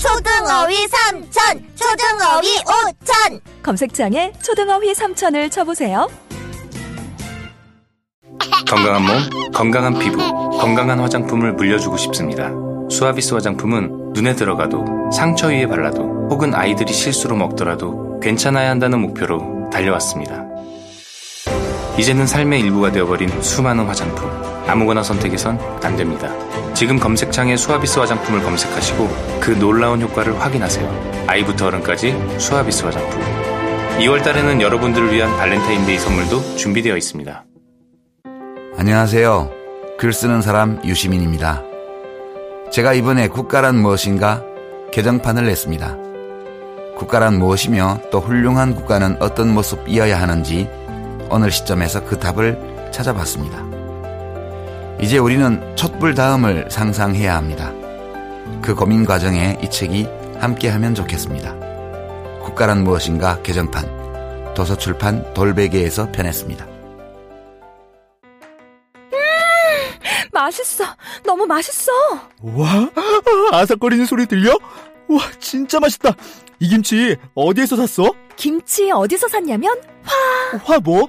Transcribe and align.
초등어휘 0.00 0.88
삼천, 0.88 1.62
초등어휘 1.74 2.48
오천. 2.60 3.40
검색창에 3.62 4.32
초등어휘 4.42 4.94
3천을 4.94 5.50
쳐보세요. 5.50 6.08
건강한 8.66 9.02
몸, 9.02 9.50
건강한 9.52 9.98
피부, 9.98 10.16
건강한 10.58 11.00
화장품을 11.00 11.52
물려주고 11.52 11.98
싶습니다. 11.98 12.50
수아비스 12.90 13.34
화장품은 13.34 14.14
눈에 14.14 14.34
들어가도 14.34 15.10
상처 15.12 15.48
위에 15.48 15.66
발라도 15.66 16.28
혹은 16.30 16.54
아이들이 16.54 16.94
실수로 16.94 17.36
먹더라도 17.36 18.18
괜찮아야 18.20 18.70
한다는 18.70 19.00
목표로 19.00 19.68
달려왔습니다. 19.70 20.46
이제는 21.98 22.26
삶의 22.26 22.60
일부가 22.60 22.90
되어버린 22.90 23.42
수많은 23.42 23.84
화장품. 23.84 24.30
아무거나 24.66 25.02
선택해선 25.02 25.60
안 25.82 25.96
됩니다. 25.96 26.32
지금 26.80 26.98
검색창에 26.98 27.58
수아비스 27.58 27.98
화장품을 27.98 28.42
검색하시고 28.42 29.38
그 29.38 29.50
놀라운 29.50 30.00
효과를 30.00 30.40
확인하세요. 30.40 31.26
아이부터 31.26 31.66
어른까지 31.66 32.16
수아비스 32.38 32.84
화장품. 32.84 33.20
2월 33.98 34.24
달에는 34.24 34.62
여러분들을 34.62 35.12
위한 35.12 35.30
발렌타인데이 35.36 35.98
선물도 35.98 36.56
준비되어 36.56 36.96
있습니다. 36.96 37.44
안녕하세요. 38.78 39.50
글 39.98 40.14
쓰는 40.14 40.40
사람 40.40 40.80
유시민입니다. 40.82 41.62
제가 42.72 42.94
이번에 42.94 43.28
국가란 43.28 43.76
무엇인가 43.76 44.42
개정판을 44.90 45.44
냈습니다. 45.44 45.98
국가란 46.96 47.38
무엇이며 47.38 48.00
또 48.10 48.20
훌륭한 48.20 48.74
국가는 48.74 49.18
어떤 49.20 49.52
모습이어야 49.52 50.18
하는지 50.18 50.66
오늘 51.28 51.50
시점에서 51.50 52.06
그 52.06 52.18
답을 52.18 52.88
찾아봤습니다. 52.90 53.69
이제 55.00 55.16
우리는 55.18 55.76
촛불 55.76 56.14
다음을 56.14 56.70
상상해야 56.70 57.34
합니다. 57.34 57.72
그 58.60 58.74
고민 58.74 59.06
과정에 59.06 59.58
이 59.62 59.70
책이 59.70 60.06
함께하면 60.38 60.94
좋겠습니다. 60.94 61.54
국가란 62.42 62.84
무엇인가 62.84 63.40
개정판 63.42 64.54
도서출판 64.54 65.32
돌베개에서 65.32 66.12
편했습니다. 66.12 66.66
맛있어. 70.32 70.84
너무 71.24 71.46
맛있어. 71.46 71.92
와, 72.42 72.90
아삭거리는 73.52 74.04
소리 74.06 74.26
들려? 74.26 74.52
와, 75.08 75.20
진짜 75.38 75.80
맛있다. 75.80 76.14
이 76.60 76.68
김치 76.68 77.16
어디에서 77.34 77.76
샀어? 77.76 78.12
김치 78.36 78.90
어디서 78.90 79.28
샀냐면 79.28 79.74
화. 80.02 80.58
화 80.58 80.78
뭐? 80.78 81.08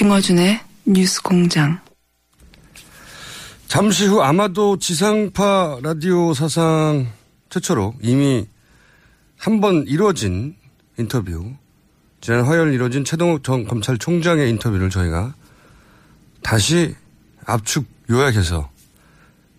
김어준의 0.00 0.58
뉴스 0.86 1.20
공장. 1.20 1.78
잠시 3.68 4.06
후 4.06 4.22
아마도 4.22 4.78
지상파 4.78 5.80
라디오 5.82 6.32
사상 6.32 7.06
최초로 7.50 7.96
이미 8.00 8.48
한 9.36 9.60
번 9.60 9.84
이루어진 9.86 10.56
인터뷰, 10.98 11.52
지난 12.22 12.46
화요일 12.46 12.72
이루어진 12.72 13.04
최동욱 13.04 13.44
전 13.44 13.66
검찰총장의 13.66 14.48
인터뷰를 14.48 14.88
저희가 14.88 15.34
다시 16.42 16.96
압축 17.44 17.84
요약해서 18.08 18.70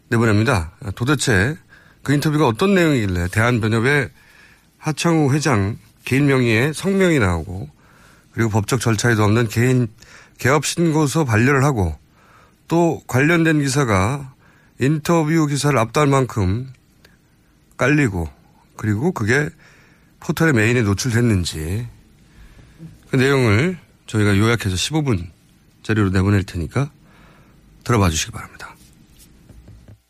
내보냅니다. 0.10 0.72
도대체 0.96 1.56
그 2.02 2.14
인터뷰가 2.14 2.48
어떤 2.48 2.74
내용이길래 2.74 3.28
대한변협의 3.28 4.10
하창우 4.80 5.36
회장 5.36 5.78
개인 6.04 6.26
명의의 6.26 6.74
성명이 6.74 7.20
나오고 7.20 7.70
그리고 8.32 8.50
법적 8.50 8.80
절차에도 8.80 9.24
없는 9.24 9.48
개인 9.50 9.88
개업 10.42 10.66
신고서 10.66 11.24
반려를 11.24 11.64
하고 11.64 11.96
또 12.68 13.04
관련된 13.06 13.62
기사가 13.62 14.34
인터뷰 14.80 15.46
기사를 15.46 15.78
압도할 15.78 16.10
만큼 16.10 16.74
깔리고 17.78 18.28
그리고 18.76 19.12
그게 19.12 19.50
포털의 20.20 20.54
메인에 20.54 20.82
노출됐는지 20.82 21.88
그 23.12 23.16
내용을 23.18 23.78
저희가 24.08 24.36
요약해서 24.36 24.76
15분 24.76 25.28
자료로 25.84 26.10
내보낼 26.10 26.44
테니까 26.44 26.90
들어봐 27.84 28.10
주시기 28.10 28.32
바랍니다. 28.32 28.76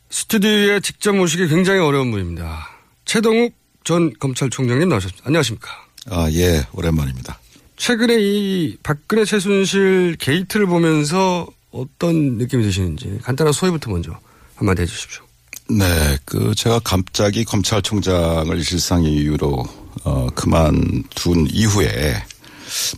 스튜디오에 0.10 0.80
직접 0.80 1.14
모시기 1.14 1.50
굉장히 1.50 1.82
어려운 1.82 2.10
분입니다. 2.10 2.70
최동욱 3.04 3.54
전 3.84 4.14
검찰총장님 4.18 4.88
나오셨습니다. 4.88 5.28
안녕하십니까? 5.28 5.70
아, 6.10 6.30
예, 6.32 6.66
오랜만입니다. 6.72 7.41
최근에 7.82 8.16
이 8.20 8.78
박근혜 8.84 9.26
최순실 9.26 10.18
게이트를 10.20 10.68
보면서 10.68 11.48
어떤 11.72 12.38
느낌이 12.38 12.62
드시는지 12.62 13.18
간단한 13.24 13.54
소회부터 13.54 13.90
먼저 13.90 14.12
한마디 14.54 14.84
해주십시오. 14.84 15.24
네, 15.72 16.16
그 16.24 16.54
제가 16.54 16.80
갑자기 16.84 17.44
검찰총장을 17.44 18.56
일상 18.56 19.04
이유로 19.04 19.66
어, 20.04 20.28
그만둔 20.36 21.48
이후에 21.50 22.24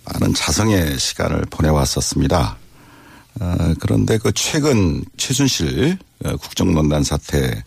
많은 0.04 0.34
자성의 0.34 1.00
시간을 1.00 1.46
보내왔었습니다. 1.50 2.58
어, 3.40 3.74
그런데 3.80 4.18
그 4.18 4.34
최근 4.34 5.06
최순실 5.16 5.98
어, 6.26 6.36
국정농단 6.36 7.06
사태 7.06 7.64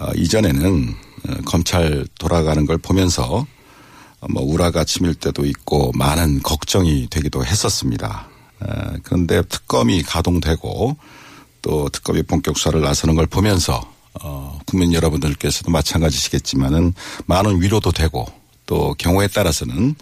어, 0.00 0.10
이전에는 0.16 0.88
어, 1.28 1.34
검찰 1.44 2.04
돌아가는 2.18 2.66
걸 2.66 2.78
보면서 2.78 3.46
뭐 4.28 4.42
우라가 4.42 4.84
치밀 4.84 5.14
때도 5.14 5.44
있고 5.46 5.92
많은 5.94 6.42
걱정이 6.42 7.08
되기도 7.08 7.44
했었습니다. 7.44 8.28
그런데 9.04 9.42
특검이 9.42 10.02
가동되고 10.02 10.96
또 11.62 11.88
특검이 11.90 12.22
본격 12.24 12.56
수사를 12.58 12.80
나서는 12.80 13.14
걸 13.14 13.26
보면서 13.26 13.92
어, 14.20 14.58
국민 14.66 14.92
여러분들께서도 14.92 15.70
마찬가지시겠지만은 15.70 16.94
많은 17.26 17.62
위로도 17.62 17.92
되고 17.92 18.26
또 18.66 18.94
경우에 18.98 19.28
따라서는 19.28 19.94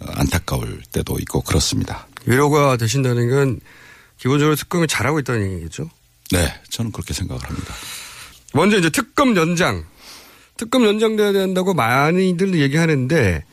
안타까울 0.00 0.82
때도 0.92 1.18
있고 1.20 1.40
그렇습니다. 1.40 2.06
위로가 2.26 2.76
되신다는 2.76 3.30
건 3.30 3.60
기본적으로 4.18 4.56
특검이 4.56 4.86
잘하고 4.86 5.20
있다는 5.20 5.52
얘기겠죠? 5.52 5.88
네, 6.32 6.52
저는 6.70 6.92
그렇게 6.92 7.14
생각을 7.14 7.42
합니다. 7.42 7.74
먼저 8.52 8.78
이제 8.78 8.90
특검 8.90 9.36
연장, 9.36 9.84
특검 10.56 10.84
연장돼야 10.84 11.32
된다고 11.32 11.74
많이들 11.74 12.60
얘기하는데 12.60 13.44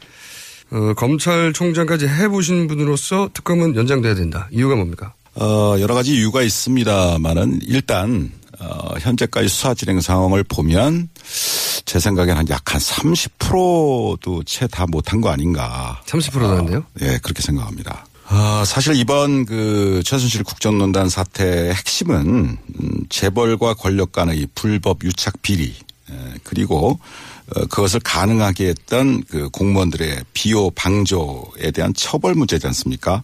어, 0.71 0.93
검찰총장까지 0.95 2.07
해보신 2.07 2.67
분으로서 2.67 3.29
특검은 3.33 3.75
연장돼야 3.75 4.15
된다. 4.15 4.47
이유가 4.51 4.75
뭡니까? 4.75 5.13
어, 5.35 5.75
여러 5.79 5.93
가지 5.95 6.15
이유가 6.15 6.41
있습니다만은 6.43 7.61
일단 7.63 8.31
어, 8.59 8.95
현재까지 8.99 9.47
수사 9.47 9.73
진행 9.73 10.01
상황을 10.01 10.43
보면 10.43 11.09
제 11.85 11.97
생각에는 11.99 12.37
한약 12.37 12.73
한 12.73 12.79
30%도 12.81 14.43
채 14.43 14.67
다 14.67 14.85
못한 14.85 15.21
거 15.21 15.29
아닌가. 15.29 16.01
30%나는데요? 16.05 16.79
어, 16.79 16.83
예, 17.01 17.19
그렇게 17.23 17.41
생각합니다. 17.41 18.05
아, 18.27 18.63
사실 18.65 18.95
이번 18.95 19.45
그 19.45 20.01
최순실 20.05 20.43
국정농단 20.43 21.09
사태의 21.09 21.73
핵심은 21.73 22.15
음, 22.81 23.05
재벌과 23.09 23.73
권력 23.73 24.11
간의 24.11 24.47
불법 24.53 25.03
유착 25.03 25.41
비리 25.41 25.73
그리고 26.43 26.99
어, 26.99 27.38
그것을 27.69 27.99
가능하게 28.01 28.67
했던 28.67 29.23
그 29.23 29.49
공무원들의 29.49 30.23
비호 30.33 30.71
방조에 30.71 31.71
대한 31.73 31.93
처벌 31.93 32.35
문제지 32.35 32.67
않습니까? 32.67 33.23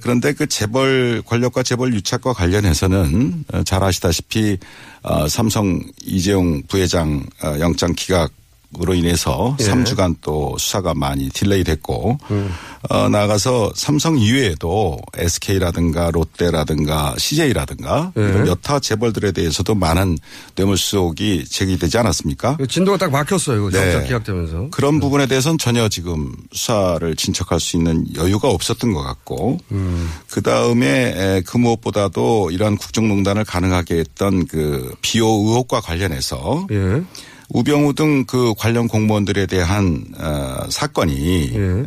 그런데 0.00 0.32
그 0.32 0.46
재벌 0.46 1.22
권력과 1.26 1.62
재벌 1.62 1.92
유착과 1.92 2.32
관련해서는 2.32 3.44
어, 3.52 3.62
잘 3.64 3.82
아시다시피 3.82 4.56
어, 5.02 5.28
삼성 5.28 5.82
이재용 6.02 6.62
부회장 6.68 7.24
영장 7.58 7.92
기각으로 7.94 8.92
인해서 8.92 9.56
예. 9.60 9.64
3주간 9.64 10.16
또 10.20 10.54
수사가 10.58 10.92
많이 10.92 11.30
delay 11.30 11.64
됐고 11.64 12.18
음. 12.30 12.52
어, 12.90 13.08
나가서 13.08 13.72
삼성 13.74 14.18
이외에도 14.18 14.98
SK라든가 15.16 16.10
롯데라든가 16.10 17.14
CJ라든가 17.16 18.12
예. 18.18 18.20
이런 18.20 18.46
여타 18.46 18.78
재벌들에 18.78 19.32
대해서도 19.32 19.74
많은 19.74 20.18
뇌물수 20.54 20.98
의혹이 20.98 21.46
제기되지 21.46 21.96
않았습니까? 21.96 22.58
진도가 22.68 22.98
딱 22.98 23.10
막혔어요. 23.10 23.70
네. 23.70 23.80
정작 23.90 24.02
기각되면서. 24.06 24.68
그런 24.70 25.00
부분에 25.00 25.26
대해서는 25.26 25.56
전혀 25.56 25.88
지금 25.88 26.30
수사를 26.52 27.16
진척할 27.16 27.60
수 27.60 27.78
있는 27.78 28.04
여유가 28.16 28.48
없었던 28.48 28.92
것 28.92 29.02
같고 29.02 29.58
음. 29.72 30.10
그 30.30 30.42
다음에 30.42 31.42
그 31.46 31.56
무엇보다도 31.56 32.50
이러한 32.50 32.76
국정농단을 32.76 33.44
가능하게 33.44 33.96
했던 33.96 34.46
그 34.46 34.94
비호 35.00 35.26
의혹과 35.26 35.80
관련해서 35.80 36.66
예. 36.70 37.02
우병우 37.50 37.94
등 37.94 38.24
그 38.26 38.52
관련 38.58 38.88
공무원들에 38.88 39.46
대한 39.46 40.04
어, 40.18 40.66
사건이 40.68 41.50
예. 41.54 41.60
에, 41.60 41.86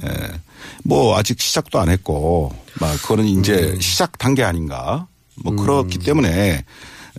뭐 0.83 1.17
아직 1.17 1.39
시작도 1.39 1.79
안 1.79 1.89
했고 1.89 2.51
막 2.79 2.93
그거는 3.01 3.25
이제 3.25 3.71
음. 3.75 3.79
시작 3.81 4.17
단계 4.17 4.43
아닌가 4.43 5.07
뭐 5.43 5.55
그렇기 5.55 5.99
때문에 5.99 6.63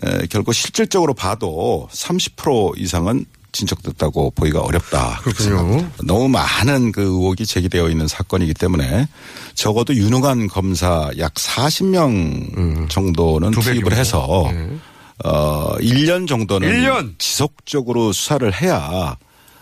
에, 0.05 0.27
결국 0.31 0.55
실질적으로 0.55 1.15
봐도 1.15 1.89
30% 1.93 2.79
이상은 2.79 3.25
진척됐다고 3.53 4.31
보기가 4.31 4.61
어렵다. 4.61 5.21
그렇군요. 5.23 5.87
너무 6.05 6.27
많은 6.29 6.91
그 6.91 7.03
의혹이 7.03 7.45
제기되어 7.45 7.91
있는 7.91 8.09
사건이기 8.09 8.55
때문에 8.55 9.07
적어도 9.55 9.95
유능한 9.95 10.47
검사 10.49 11.11
약 11.19 11.35
40명 11.35 12.89
정도는 12.89 13.49
음. 13.49 13.53
두배 13.53 13.73
투입을 13.73 13.91
정도. 13.91 13.97
해서 13.97 14.45
예. 14.55 14.69
어 15.25 15.77
1년 15.79 16.27
정도는 16.27 16.69
1년? 16.69 17.15
지속적으로 17.19 18.13
수사를 18.13 18.53
해야 18.61 19.17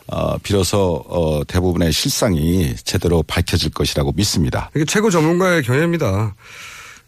어 0.07 0.39
비로소 0.39 1.05
어 1.09 1.43
대부분의 1.45 1.93
실상이 1.93 2.75
제대로 2.85 3.23
밝혀질 3.23 3.71
것이라고 3.71 4.13
믿습니다. 4.13 4.71
이게 4.75 4.85
최고 4.85 5.11
전문가의 5.11 5.63
견해입니다. 5.63 6.35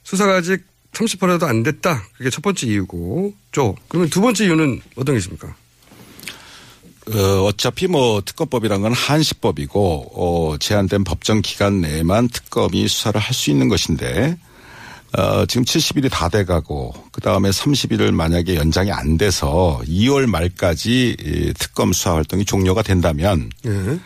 수사가 0.05 0.37
아직 0.37 0.65
30%도 0.93 1.47
안 1.47 1.63
됐다. 1.63 2.03
그게 2.19 2.29
첫 2.29 2.43
번째 2.43 2.67
이유고. 2.67 3.33
쪽. 3.51 3.77
그러면 3.89 4.11
두 4.11 4.21
번째 4.21 4.45
이유는 4.45 4.81
어떤 4.97 5.15
게 5.15 5.19
있습니까? 5.19 5.55
어, 7.15 7.45
어차피 7.47 7.87
뭐 7.89 8.21
특검법이란 8.25 8.83
건 8.83 8.93
한시법이고 8.93 10.13
어, 10.15 10.57
제한된 10.59 11.03
법정 11.05 11.41
기간 11.43 11.81
내에만 11.81 12.29
특검이 12.29 12.87
수사를 12.89 13.21
할 13.21 13.35
수 13.35 13.51
있는 13.51 13.69
것인데 13.69 14.37
어, 15.17 15.45
지금 15.47 15.65
70일이 15.65 16.11
다 16.11 16.29
돼가고 16.29 16.95
그 17.13 17.21
다음에 17.21 17.51
30일을 17.51 18.13
만약에 18.13 18.55
연장이 18.55 18.91
안 18.91 19.19
돼서 19.19 19.81
2월 19.87 20.27
말까지 20.27 21.17
이 21.21 21.53
특검 21.59 21.93
수사 21.93 22.15
활동이 22.15 22.45
종료가 22.45 22.83
된다면 22.83 23.51
예. 23.67 23.99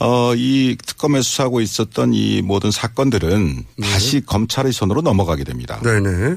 어, 0.00 0.34
이 0.34 0.76
특검에 0.84 1.22
수사하고 1.22 1.60
있었던 1.60 2.12
이 2.14 2.42
모든 2.42 2.70
사건들은 2.70 3.64
다시 3.82 4.20
검찰의 4.24 4.72
손으로 4.72 5.00
넘어가게 5.00 5.44
됩니다. 5.44 5.80
네네. 5.82 6.36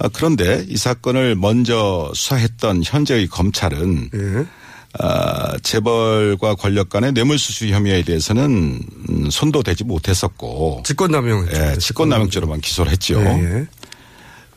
아, 0.00 0.08
그런데 0.12 0.64
이 0.68 0.76
사건을 0.76 1.34
먼저 1.34 2.10
수사했던 2.14 2.82
현재의 2.84 3.28
검찰은 3.28 4.10
예. 4.14 4.46
아, 4.98 5.56
재벌과 5.62 6.54
권력 6.54 6.88
간의 6.88 7.12
뇌물수수 7.12 7.68
혐의에 7.68 8.02
대해서는 8.02 8.80
음, 9.10 9.30
손도 9.30 9.62
대지 9.62 9.84
못했었고 9.84 10.82
직권남용. 10.84 11.48
예, 11.52 11.76
직권남용죄로만 11.78 12.60
기소를 12.60 12.92
했죠. 12.92 13.20
예, 13.20 13.26
예. 13.60 13.66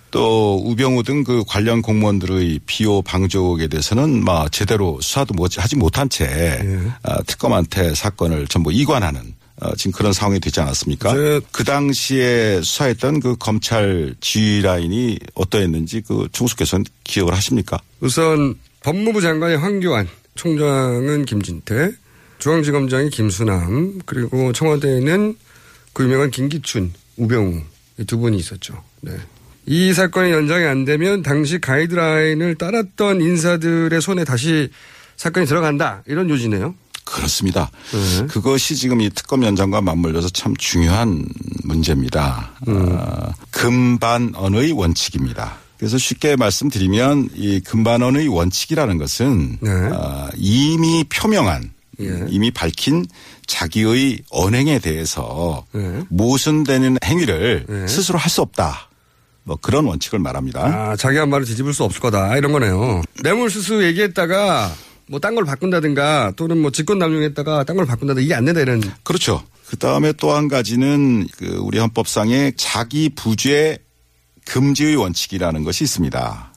또 0.10 0.62
우병우 0.66 1.04
등 1.04 1.24
그 1.24 1.44
관련 1.48 1.82
공무원들의 1.82 2.60
비호 2.66 3.02
방조에 3.02 3.68
대해서는 3.68 4.24
막 4.24 4.52
제대로 4.52 5.00
수사도 5.02 5.34
못- 5.34 5.58
하지 5.58 5.76
못한 5.76 6.10
채 6.10 6.26
예. 6.26 6.80
아, 7.04 7.22
특검한테 7.24 7.94
사건을 7.96 8.48
전부 8.48 8.72
이관하는 8.74 9.36
어, 9.62 9.76
지금 9.76 9.92
그런 9.92 10.12
상황이 10.12 10.40
되지 10.40 10.60
않았습니까? 10.60 11.14
네. 11.14 11.40
그 11.52 11.64
당시에 11.64 12.62
수사했던 12.64 13.20
그 13.20 13.36
검찰 13.38 14.16
지휘 14.20 14.62
라인이 14.64 15.20
어떠했는지 15.36 16.02
그 16.02 16.28
중수께서는 16.32 16.84
기억을 17.04 17.36
하십니까? 17.36 17.78
우선 18.00 18.56
법무부 18.84 19.22
장관의 19.22 19.60
황교안, 19.60 20.08
총장은 20.42 21.26
김진태, 21.26 21.92
중앙지검장이 22.40 23.12
김수남, 23.12 24.00
그리고 24.08 24.52
청와대에는 24.52 25.36
그 25.94 26.04
유명한 26.04 26.32
김기춘, 26.32 26.94
우병우 27.18 27.62
이 28.00 28.04
두 28.06 28.18
분이 28.18 28.38
있었죠. 28.38 28.82
네. 29.02 29.12
이 29.68 29.94
사건이 29.94 30.32
연장이 30.32 30.66
안 30.66 30.84
되면 30.84 31.22
당시 31.22 31.62
가이드라인을 31.62 32.56
따랐던 32.56 33.22
인사들의 33.22 34.02
손에 34.02 34.24
다시 34.24 34.72
사건이 35.16 35.46
들어간다 35.46 36.02
이런 36.08 36.28
요지네요. 36.28 36.74
그렇습니다. 37.06 37.70
그것이 38.28 38.76
지금 38.76 39.00
이 39.02 39.12
특검 39.12 39.44
연장과 39.44 39.82
맞물려서 39.82 40.30
참 40.30 40.56
중요한 40.58 41.24
문제입니다. 41.66 42.52
어, 42.66 43.32
금반언의 43.52 44.72
원칙입니다. 44.72 45.61
그래서 45.82 45.98
쉽게 45.98 46.36
말씀드리면 46.36 47.30
이 47.34 47.60
금반언의 47.60 48.28
원칙이라는 48.28 49.00
것은 49.00 49.58
어, 49.66 50.28
이미 50.38 51.04
표명한 51.06 51.72
이미 52.30 52.52
밝힌 52.52 53.04
자기의 53.48 54.20
언행에 54.30 54.78
대해서 54.78 55.66
모순되는 56.10 56.98
행위를 57.04 57.66
스스로 57.88 58.20
할 58.20 58.30
수 58.30 58.42
없다. 58.42 58.90
뭐 59.44 59.58
그런 59.60 59.86
원칙을 59.86 60.20
말합니다. 60.20 60.62
아, 60.92 60.96
자기 60.96 61.18
한 61.18 61.30
말을 61.32 61.48
뒤집을 61.48 61.74
수 61.74 61.84
없을 61.84 62.00
거다 62.00 62.38
이런 62.38 62.52
거네요. 62.52 63.02
뇌물수수 63.24 63.84
얘기했다가 63.84 64.72
뭐 65.08 65.20
딴 65.20 65.34
걸 65.34 65.46
바꾼다든가 65.46 66.34
또는 66.36 66.60
뭐 66.62 66.70
직권남용했다가 66.70 67.64
딴 67.64 67.76
걸 67.76 67.88
바꾼다든가 67.88 68.24
이게 68.24 68.36
안 68.36 68.46
된다 68.46 68.62
이런. 68.62 68.84
그렇죠. 69.04 69.44
그 69.68 69.78
다음에 69.78 70.14
또 70.14 70.36
한 70.36 70.48
가지는 70.48 71.28
그 71.38 71.58
우리 71.60 71.80
헌법상에 71.80 72.52
자기 72.56 73.10
부죄 73.10 73.80
금지의 74.46 74.96
원칙이라는 74.96 75.64
것이 75.64 75.84
있습니다. 75.84 76.54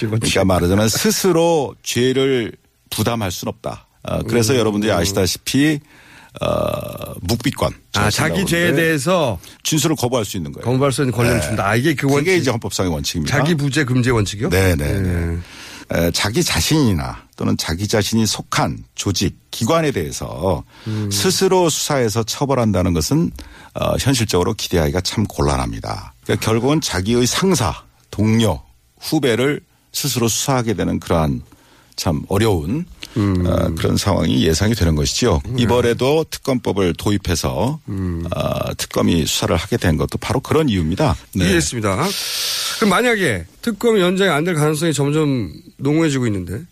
그러니까 0.00 0.44
말하자면 0.44 0.88
스스로 0.88 1.74
죄를 1.82 2.52
부담할 2.90 3.30
수는 3.30 3.52
없다. 3.54 3.86
어, 4.02 4.22
그래서 4.22 4.52
음. 4.52 4.58
여러분들이 4.58 4.92
아시다시피 4.92 5.80
어, 6.40 7.14
묵비권. 7.22 7.72
아, 7.94 8.10
자기 8.10 8.44
죄에 8.44 8.74
대해서 8.74 9.38
진술을 9.62 9.96
거부할 9.96 10.24
수 10.24 10.36
있는 10.36 10.52
거예요. 10.52 10.64
거부할 10.64 10.92
수 10.92 11.02
있는 11.02 11.12
권리를 11.14 11.40
네. 11.40 11.46
준다. 11.46 11.66
아, 11.68 11.76
이게 11.76 11.94
그 11.94 12.06
원칙. 12.06 12.24
그게 12.24 12.36
이제 12.36 12.50
헌법상의 12.50 12.92
원칙입니다. 12.92 13.36
자기 13.36 13.54
부재 13.54 13.84
금지 13.84 14.10
원칙이요? 14.10 14.50
네네. 14.50 15.38
에, 15.92 16.10
자기 16.10 16.42
자신이나 16.42 17.24
또는 17.36 17.56
자기 17.56 17.86
자신이 17.86 18.26
속한 18.26 18.84
조직, 18.94 19.38
기관에 19.50 19.92
대해서 19.92 20.64
음. 20.86 21.10
스스로 21.10 21.70
수사해서 21.70 22.22
처벌한다는 22.22 22.92
것은 22.92 23.30
어, 23.78 23.96
현실적으로 23.98 24.54
기대하기가 24.54 25.00
참 25.02 25.24
곤란합니다. 25.24 26.14
그러니까 26.24 26.44
결국은 26.44 26.80
자기의 26.80 27.26
상사, 27.26 27.82
동료, 28.10 28.60
후배를 29.00 29.60
스스로 29.92 30.28
수사하게 30.28 30.74
되는 30.74 30.98
그러한 30.98 31.42
참 31.94 32.22
어려운 32.28 32.84
음. 33.16 33.46
어, 33.46 33.74
그런 33.74 33.96
상황이 33.96 34.44
예상이 34.46 34.74
되는 34.74 34.94
것이죠. 34.94 35.40
이번에도 35.56 36.24
특검법을 36.30 36.94
도입해서 36.94 37.80
어, 38.34 38.74
특검이 38.76 39.24
수사를 39.26 39.54
하게 39.56 39.76
된 39.78 39.96
것도 39.96 40.18
바로 40.18 40.40
그런 40.40 40.68
이유입니다. 40.68 41.16
네. 41.34 41.44
이해했습니다. 41.44 42.06
그럼 42.76 42.90
만약에 42.90 43.46
특검 43.62 43.98
연장이 43.98 44.30
안 44.30 44.44
될 44.44 44.54
가능성이 44.54 44.92
점점 44.92 45.50
농후해지고 45.78 46.26
있는데 46.26 46.62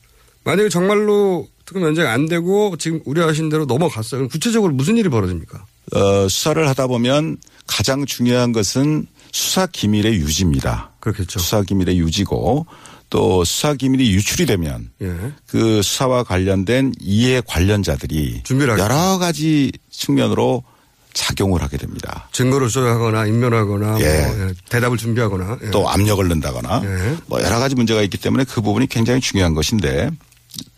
만약에 0.44 0.68
정말로 0.68 1.48
특검 1.64 1.82
연장이 1.84 2.08
안 2.08 2.26
되고 2.28 2.76
지금 2.76 3.00
우려하신 3.06 3.48
대로 3.48 3.64
넘어갔어요. 3.64 4.18
그럼 4.20 4.28
구체적으로 4.28 4.72
무슨 4.74 4.98
일이 4.98 5.08
벌어집니까? 5.08 5.64
어, 5.92 6.28
수사를 6.28 6.66
하다 6.68 6.86
보면 6.86 7.36
가장 7.66 8.06
중요한 8.06 8.52
것은 8.52 9.06
수사 9.32 9.66
기밀의 9.66 10.14
유지입니다. 10.14 10.92
그렇겠죠. 11.00 11.38
수사 11.38 11.62
기밀의 11.62 11.98
유지고 11.98 12.66
또 13.10 13.44
수사 13.44 13.74
기밀이 13.74 14.12
유출이 14.12 14.46
되면 14.46 14.90
예. 15.02 15.14
그 15.46 15.82
수사와 15.82 16.24
관련된 16.24 16.92
이해 17.00 17.42
관련자들이 17.46 18.42
여러 18.78 19.18
가지 19.18 19.70
측면으로 19.90 20.64
작용을 21.12 21.62
하게 21.62 21.76
됩니다. 21.76 22.28
증거를 22.32 22.68
조작하거나 22.68 23.26
인멸하거나 23.26 24.00
예. 24.00 24.26
뭐, 24.26 24.48
예, 24.48 24.54
대답을 24.68 24.98
준비하거나 24.98 25.58
예. 25.62 25.70
또 25.70 25.88
압력을 25.88 26.26
넣는다거나 26.26 26.82
예. 26.84 27.16
뭐 27.26 27.40
여러 27.40 27.58
가지 27.60 27.76
문제가 27.76 28.02
있기 28.02 28.18
때문에 28.18 28.44
그 28.44 28.60
부분이 28.60 28.88
굉장히 28.88 29.20
중요한 29.20 29.54
것인데 29.54 30.10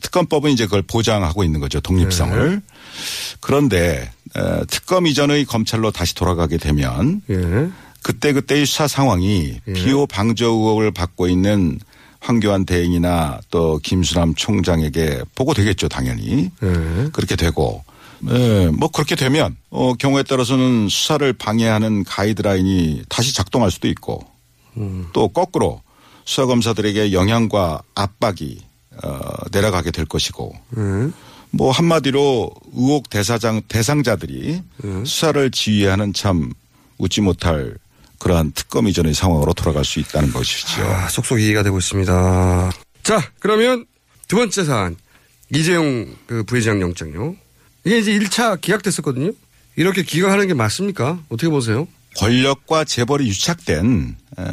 특검법은 0.03 0.51
이제 0.51 0.65
그걸 0.65 0.83
보장하고 0.83 1.45
있는 1.45 1.61
거죠 1.61 1.81
독립성을 1.81 2.51
네. 2.51 2.61
그런데 3.41 4.11
어, 4.35 4.63
특검 4.69 5.07
이전의 5.07 5.45
검찰로 5.45 5.91
다시 5.91 6.15
돌아가게 6.15 6.57
되면 6.57 7.23
예. 7.31 7.69
그때 8.03 8.33
그때의 8.33 8.67
수사 8.67 8.87
상황이 8.87 9.61
비호 9.75 10.07
방조 10.07 10.47
의혹을 10.47 10.91
받고 10.93 11.29
있는 11.29 11.79
황교안 12.21 12.65
대행이나 12.65 13.41
또 13.51 13.79
김수남 13.83 14.35
총장에게 14.35 15.23
보고되겠죠 15.35 15.89
당연히 15.89 16.51
예. 16.63 17.09
그렇게 17.13 17.37
되고 17.37 17.85
예, 18.31 18.71
뭐 18.73 18.89
그렇게 18.89 19.15
되면 19.15 19.57
어, 19.71 19.95
경우에 19.95 20.23
따라서는 20.23 20.89
수사를 20.89 21.31
방해하는 21.35 22.05
가이드라인이 22.05 23.03
다시 23.09 23.35
작동할 23.35 23.71
수도 23.71 23.89
있고 23.89 24.27
또 25.13 25.29
거꾸로 25.29 25.81
수사검사들에게 26.25 27.13
영향과 27.13 27.83
압박이 27.95 28.59
어, 29.03 29.21
내려가게 29.53 29.91
될 29.91 30.05
것이고 30.05 30.55
예. 30.79 31.11
뭐 31.51 31.71
한마디로 31.71 32.51
의혹 32.75 33.11
대사장 33.11 33.63
대상자들이 33.69 34.63
네. 34.83 35.05
수사를 35.05 35.51
지휘하는 35.51 36.13
참 36.13 36.53
웃지 36.99 37.21
못할 37.21 37.75
그러한 38.19 38.53
특검 38.53 38.89
이전의 38.89 39.15
상황으로 39.15 39.53
돌아갈 39.53 39.85
수 39.85 40.01
있다는 40.01 40.33
것이죠. 40.33 40.83
아, 40.83 41.09
속속 41.09 41.41
이해가 41.41 41.63
되고 41.63 41.79
있습니다. 41.79 42.73
자, 43.03 43.31
그러면 43.39 43.87
두 44.29 44.37
번째 44.37 44.65
사안. 44.65 44.97
이재용 45.55 46.07
그 46.27 46.43
부회장 46.43 46.81
영장요. 46.81 47.37
이게 47.85 47.99
이제 47.99 48.19
1차 48.19 48.61
기각됐었거든요. 48.61 49.31
이렇게 49.77 50.03
기각하는 50.03 50.49
게 50.49 50.55
맞습니까? 50.55 51.21
어떻게 51.29 51.49
보세요? 51.49 51.87
권력과 52.17 52.85
재벌이 52.85 53.29
유착된 53.29 54.17
어, 54.39 54.45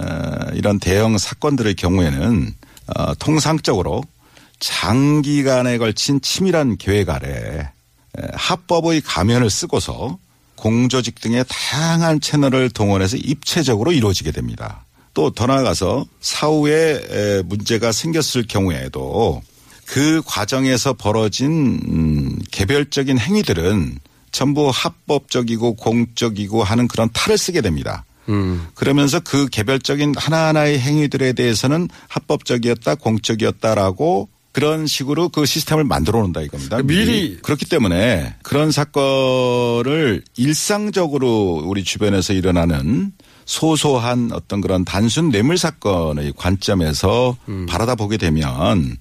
이런 0.54 0.80
대형 0.80 1.18
사건들의 1.18 1.76
경우에는 1.76 2.54
어, 2.96 3.16
통상적으로 3.16 4.04
장기간에 4.64 5.78
걸친 5.78 6.22
치밀한 6.22 6.78
계획 6.78 7.10
아래 7.10 7.28
에, 7.30 8.22
합법의 8.34 9.02
가면을 9.02 9.50
쓰고서 9.50 10.18
공조직 10.56 11.20
등의 11.20 11.44
다양한 11.50 12.22
채널을 12.22 12.70
동원해서 12.70 13.18
입체적으로 13.18 13.92
이루어지게 13.92 14.32
됩니다. 14.32 14.86
또 15.14 15.30
더 15.32 15.48
나아가서 15.48 16.06
사후에 16.22 17.04
에, 17.10 17.42
문제가 17.44 17.92
생겼을 17.92 18.46
경우에도 18.48 19.44
그 19.86 20.22
과정에서 20.26 20.94
벌어진 20.94 21.80
음, 21.86 22.40
개별적인 22.52 23.20
행위들은 23.20 24.00
전부 24.32 24.72
합법적이고 24.74 25.76
공적이고 25.76 26.64
하는 26.64 26.88
그런 26.88 27.10
탈을 27.12 27.38
쓰게 27.38 27.60
됩니다. 27.60 28.06
음. 28.30 28.66
그러면서 28.76 29.20
그 29.20 29.48
개별적인 29.48 30.14
하나하나의 30.16 30.80
행위들에 30.80 31.34
대해서는 31.34 31.90
합법적이었다, 32.08 32.96
공적이었다라고 32.96 34.30
그런 34.54 34.86
식으로 34.86 35.30
그 35.30 35.46
시스템을 35.46 35.84
만들어 35.84 36.20
놓는다 36.20 36.42
이겁니다. 36.42 36.78
미리- 36.84 37.40
그렇기 37.42 37.66
때문에 37.66 38.36
그런 38.44 38.72
사건을 38.72 40.24
일상적으로 40.38 41.64
우리 41.66 41.84
주변에서 41.84 42.34
일어나는 42.34 43.12
소소한 43.46 44.30
어떤 44.32 44.62
그런 44.62 44.86
단순 44.86 45.30
뇌물 45.32 45.58
사건의 45.58 46.34
관점에서 46.38 47.36
음. 47.50 47.66
바라다 47.68 47.96
보게 47.96 48.18
되면 48.18 48.96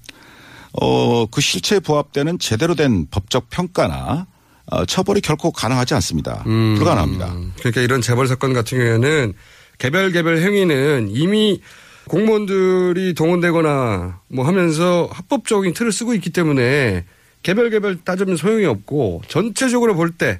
어, 0.81 1.25
그 1.27 1.39
실체에 1.39 1.79
부합되는 1.79 2.39
제대로 2.39 2.73
된 2.73 3.05
법적 3.11 3.49
평가나 3.51 4.25
어, 4.71 4.85
처벌이 4.85 5.21
결코 5.21 5.51
가능하지 5.51 5.93
않습니다. 5.93 6.43
음. 6.47 6.75
불가능합니다. 6.77 7.35
그러니까 7.59 7.81
이런 7.81 8.01
재벌 8.01 8.27
사건 8.27 8.53
같은 8.53 8.77
경우에는 8.79 9.33
개별 9.77 10.11
개별 10.11 10.39
행위는 10.39 11.09
이미 11.11 11.61
공무원들이 12.07 13.13
동원되거나 13.13 14.19
뭐 14.27 14.45
하면서 14.45 15.09
합법적인 15.11 15.73
틀을 15.73 15.91
쓰고 15.91 16.13
있기 16.15 16.29
때문에 16.31 17.05
개별 17.43 17.69
개별 17.69 17.97
따지면 18.03 18.37
소용이 18.37 18.65
없고 18.65 19.23
전체적으로 19.27 19.95
볼 19.95 20.11
때 20.17 20.39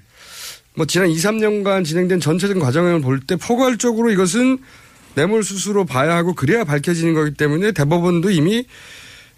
뭐 0.75 0.85
지난 0.87 1.09
2, 1.09 1.15
3년간 1.15 1.85
진행된 1.85 2.19
전체적인 2.19 2.61
과정을 2.61 3.01
볼 3.01 3.19
때 3.21 3.35
포괄적으로 3.35 4.11
이것은 4.11 4.57
뇌물수수로 5.15 5.85
봐야 5.85 6.15
하고 6.15 6.33
그래야 6.33 6.63
밝혀지는 6.63 7.13
거기 7.13 7.33
때문에 7.35 7.71
대법원도 7.73 8.31
이미 8.31 8.65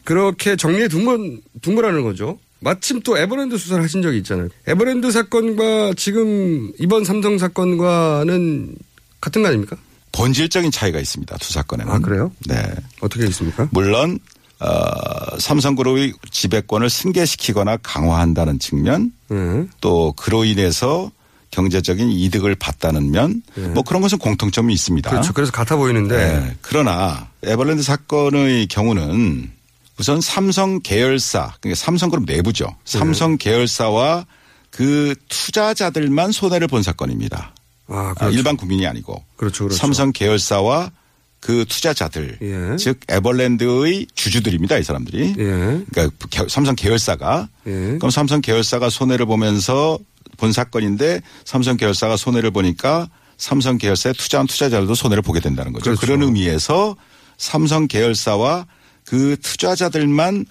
그렇게 0.06 0.56
정리해 0.56 0.88
둔, 0.88 1.04
건, 1.04 1.42
둔 1.62 1.76
거라는 1.76 2.04
거죠. 2.04 2.40
마침 2.62 3.02
또 3.02 3.18
에버랜드 3.18 3.58
수사를 3.58 3.84
하신 3.84 4.02
적이 4.02 4.20
있잖아요. 4.20 4.48
에버랜드 4.68 5.12
사건과 5.12 5.94
지금 5.98 6.72
이번 6.80 7.04
삼성 7.04 7.38
사건과는 7.38 8.76
같은 9.20 9.42
거 9.42 9.50
아닙니까? 9.50 9.76
본질적인 10.16 10.72
차이가 10.72 11.00
있습니다. 11.00 11.38
두 11.38 11.52
사건에는. 11.52 11.92
아, 11.92 12.00
그래요? 12.00 12.32
네. 12.48 12.64
어떻게 13.02 13.26
있습니까? 13.28 13.68
물론 13.72 14.20
어, 14.60 15.38
삼성그룹의 15.38 16.14
지배권을 16.32 16.90
승계시키거나 16.90 17.78
강화한다는 17.84 18.58
측면, 18.58 19.12
네. 19.28 19.68
또 19.82 20.14
그로 20.14 20.46
인해서 20.46 21.12
경제적인 21.52 22.10
이득을 22.10 22.56
봤다는 22.56 23.12
면, 23.12 23.42
뭐 23.74 23.84
그런 23.84 24.02
것은 24.02 24.18
공통점이 24.18 24.74
있습니다. 24.74 25.10
그렇죠. 25.10 25.34
그래서 25.34 25.52
같아 25.52 25.76
보이는데. 25.76 26.18
네. 26.18 26.58
그러나 26.62 27.30
에버랜드 27.44 27.84
사건의 27.84 28.68
경우는 28.68 29.52
우선 30.00 30.22
삼성 30.22 30.80
계열사, 30.82 31.54
그러니까 31.60 31.80
삼성그룹 31.82 32.26
내부죠. 32.26 32.66
네. 32.66 33.00
삼성 33.00 33.38
계열사와 33.38 34.26
그 34.70 35.16
투자자들만 35.30 36.32
손해를 36.34 36.68
본 36.68 36.84
사건입니다. 36.84 37.55
아, 37.88 38.10
아, 38.10 38.14
그렇죠. 38.16 38.38
일반 38.38 38.58
국민이 38.58 38.86
아니고 38.88 39.24
그렇죠. 39.36 39.66
그렇죠. 39.66 39.78
삼성 39.78 40.12
계열사와 40.12 40.92
그 41.40 41.64
투자자들, 41.70 42.40
예. 42.42 42.76
즉 42.78 43.00
에버랜드의 43.08 44.08
주주들입니다, 44.16 44.80
이 44.80 44.84
사람들이. 44.84 45.36
예. 45.38 45.84
그러니까 45.92 46.10
개- 46.32 46.48
삼성 46.50 46.76
계열사가 46.76 47.48
예. 47.68 47.72
그럼 48.00 48.10
삼성 48.10 48.42
계열사가 48.42 48.90
손해를 48.90 49.28
보면서 49.28 50.00
본 50.38 50.52
사건인데 50.52 51.22
삼성 51.46 51.78
계열사가 51.78 52.18
손해를 52.18 52.50
보니까 52.52 53.08
삼성 53.38 53.78
계열사에 53.78 54.14
투자한 54.14 54.48
투자자들도 54.48 54.96
손해를 54.96 55.22
보게 55.22 55.40
된다는 55.40 55.72
거죠. 55.72 55.84
그렇죠. 55.84 56.02
그런 56.02 56.24
의미에서 56.24 56.96
삼성 57.38 57.88
계열사와 57.88 58.66
그 59.06 59.38
투자자들만 59.42 60.46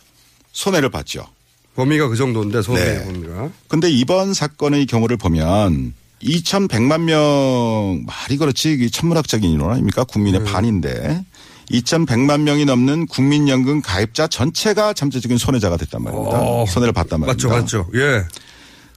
손해를 0.52 0.90
봤죠. 0.90 1.26
범위가 1.74 2.06
그 2.08 2.14
정도인데 2.16 2.62
손해 2.62 2.84
네. 2.84 3.04
범위가. 3.04 3.50
근데 3.66 3.90
이번 3.90 4.32
사건의 4.32 4.86
경우를 4.86 5.16
보면 5.16 5.92
2,100만 6.22 7.02
명 7.02 8.04
말이 8.06 8.36
그렇지 8.36 8.90
천문학적인 8.90 9.50
인원 9.50 9.72
아닙니까? 9.72 10.04
국민의 10.04 10.40
네. 10.40 10.52
반인데 10.52 11.24
2,100만 11.70 12.42
명이 12.42 12.64
넘는 12.64 13.06
국민연금 13.06 13.82
가입자 13.82 14.26
전체가 14.26 14.92
잠재적인 14.92 15.38
손해자가 15.38 15.76
됐단 15.76 16.02
말입니다. 16.02 16.40
어. 16.40 16.66
손해를 16.66 16.92
봤단 16.92 17.20
말입니다. 17.20 17.48
맞죠, 17.48 17.60
맞죠. 17.60 17.90
예. 17.94 18.24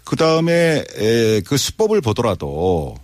그 0.04 0.16
다음에 0.16 0.84
그 1.46 1.58
수법을 1.58 2.02
보더라도 2.02 2.96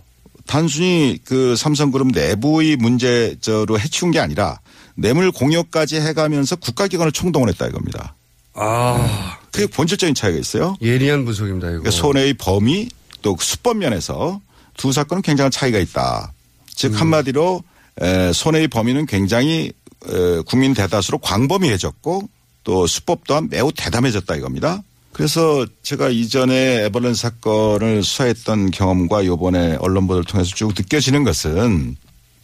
단순히 0.46 1.18
그 1.24 1.56
삼성그룹 1.56 2.08
내부의 2.08 2.76
문제로 2.76 3.78
해치운 3.78 4.10
게 4.10 4.20
아니라 4.20 4.60
뇌물 4.94 5.32
공여까지 5.32 5.96
해가면서 5.96 6.56
국가기관을 6.56 7.12
총동원했다 7.12 7.66
이겁니다. 7.66 8.14
아. 8.54 9.38
그게 9.50 9.66
본질적인 9.66 10.14
차이가 10.14 10.38
있어요. 10.38 10.76
예리한 10.80 11.24
분석입니다, 11.24 11.68
이거. 11.68 11.80
그러니까 11.80 11.90
손해의 11.90 12.34
범위 12.34 12.88
또 13.24 13.34
수법 13.40 13.78
면에서 13.78 14.40
두 14.76 14.92
사건은 14.92 15.22
굉장한 15.22 15.50
차이가 15.50 15.78
있다. 15.78 16.32
즉 16.66 16.92
음. 16.92 17.00
한마디로 17.00 17.62
에, 18.02 18.32
손해의 18.34 18.68
범위는 18.68 19.06
굉장히 19.06 19.72
에, 20.06 20.40
국민 20.46 20.74
대다수로 20.74 21.18
광범위해졌고 21.18 22.28
또 22.64 22.86
수법 22.86 23.24
또한 23.26 23.48
매우 23.50 23.72
대담해졌다 23.72 24.36
이겁니다. 24.36 24.82
그래서 25.12 25.64
제가 25.82 26.10
이전에 26.10 26.84
에버랜드 26.84 27.16
사건을 27.16 28.02
수사했던 28.02 28.72
경험과 28.72 29.24
요번에 29.24 29.76
언론 29.80 30.06
보도를 30.06 30.24
통해서 30.24 30.54
쭉 30.54 30.74
느껴지는 30.76 31.24
것은 31.24 31.96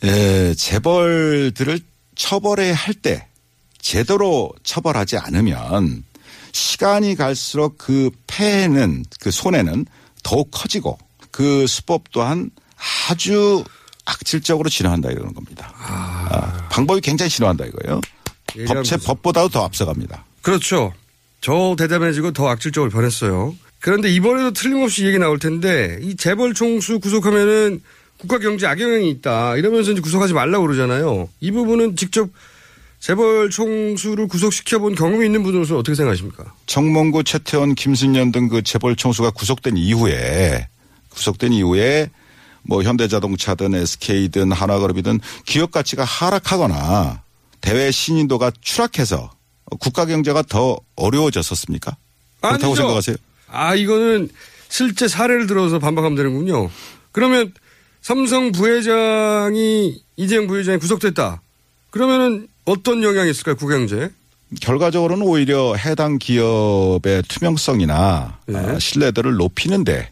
에, 0.03 0.55
재벌들을 0.55 1.79
처벌해야 2.15 2.75
할 2.75 2.95
때 2.95 3.27
제대로 3.83 4.51
처벌하지 4.63 5.19
않으면 5.19 6.05
시간이 6.53 7.17
갈수록 7.17 7.77
그 7.77 8.11
폐해는 8.27 9.05
그 9.21 9.31
손해는 9.31 9.85
더욱 10.23 10.51
커지고 10.51 10.99
그 11.31 11.67
수법 11.67 12.11
또한 12.13 12.51
아주 13.09 13.65
악질적으로 14.05 14.69
진화한다 14.69 15.11
이러는 15.11 15.35
겁니다. 15.35 15.73
아, 15.77 16.69
방법이 16.71 17.01
굉장히 17.01 17.31
진화한다 17.31 17.67
이거예요. 17.67 18.01
법체. 18.67 18.97
법보다도 18.97 19.49
더 19.49 19.65
앞서갑니다. 19.65 20.25
그렇죠. 20.43 20.93
저 21.41 21.75
대담해지고 21.79 22.33
더 22.33 22.49
악질적으로 22.49 22.91
변했어요. 22.91 23.55
그런데 23.81 24.11
이번에도 24.11 24.53
틀림없이 24.53 25.07
얘기 25.07 25.19
나올 25.19 25.39
텐데 25.39 25.99
이 26.03 26.17
재벌 26.17 26.53
총수 26.55 27.01
구속하면은 27.01 27.83
국가 28.19 28.39
경제 28.39 28.67
악영향이 28.67 29.09
있다 29.11 29.57
이러면서 29.57 29.93
이제 29.93 30.01
구속하지 30.01 30.35
말라고 30.35 30.67
그러잖아요. 30.67 31.29
이 31.41 31.51
부분은 31.51 31.97
직접 31.97 32.29
재벌 33.01 33.49
총수를 33.49 34.29
구속시켜 34.29 34.79
본 34.79 34.95
경험이 34.95 35.27
있는 35.27 35.43
분으로서 35.43 35.79
어떻게 35.79 35.95
생각하십니까? 35.95 36.53
정몽구, 36.67 37.25
최태원, 37.25 37.75
김순년 37.75 38.31
등그 38.31 38.63
재벌 38.63 38.95
총수가 38.95 39.31
구속된 39.31 39.79
이후에 39.79 40.69
구속된 41.09 41.53
이후에 41.55 42.11
뭐 42.63 42.83
현대자동차든 42.83 43.75
SK든 43.75 44.53
한화그룹이든 44.53 45.21
기업 45.47 45.71
가치가 45.71 46.05
하락하거나 46.05 47.23
대외 47.63 47.91
신인도가 47.91 48.53
추락해서 48.61 49.31
국가 49.81 50.05
경제가 50.05 50.43
더 50.43 50.79
어려워졌었습니까? 50.97 51.97
그렇다고 52.41 52.65
아니죠. 52.65 52.77
생각하세요? 52.83 53.17
아 53.49 53.75
이거는 53.75 54.29
실제 54.69 55.09
사례를 55.09 55.47
들어서 55.47 55.79
반박하면 55.79 56.17
되는군요. 56.17 56.71
그러면 57.13 57.53
삼성 58.03 58.53
부회장이 58.53 60.03
이재용 60.17 60.47
부회장이 60.47 60.79
구속됐다. 60.79 61.41
그러면은 61.91 62.47
어떤 62.71 63.03
영향이 63.03 63.31
있을까요 63.31 63.57
국경제? 63.57 64.11
결과적으로는 64.61 65.27
오히려 65.27 65.75
해당 65.75 66.19
기업의 66.19 67.23
투명성이나 67.29 68.39
네. 68.47 68.59
어, 68.59 68.79
신뢰도를 68.79 69.35
높이는데 69.35 70.09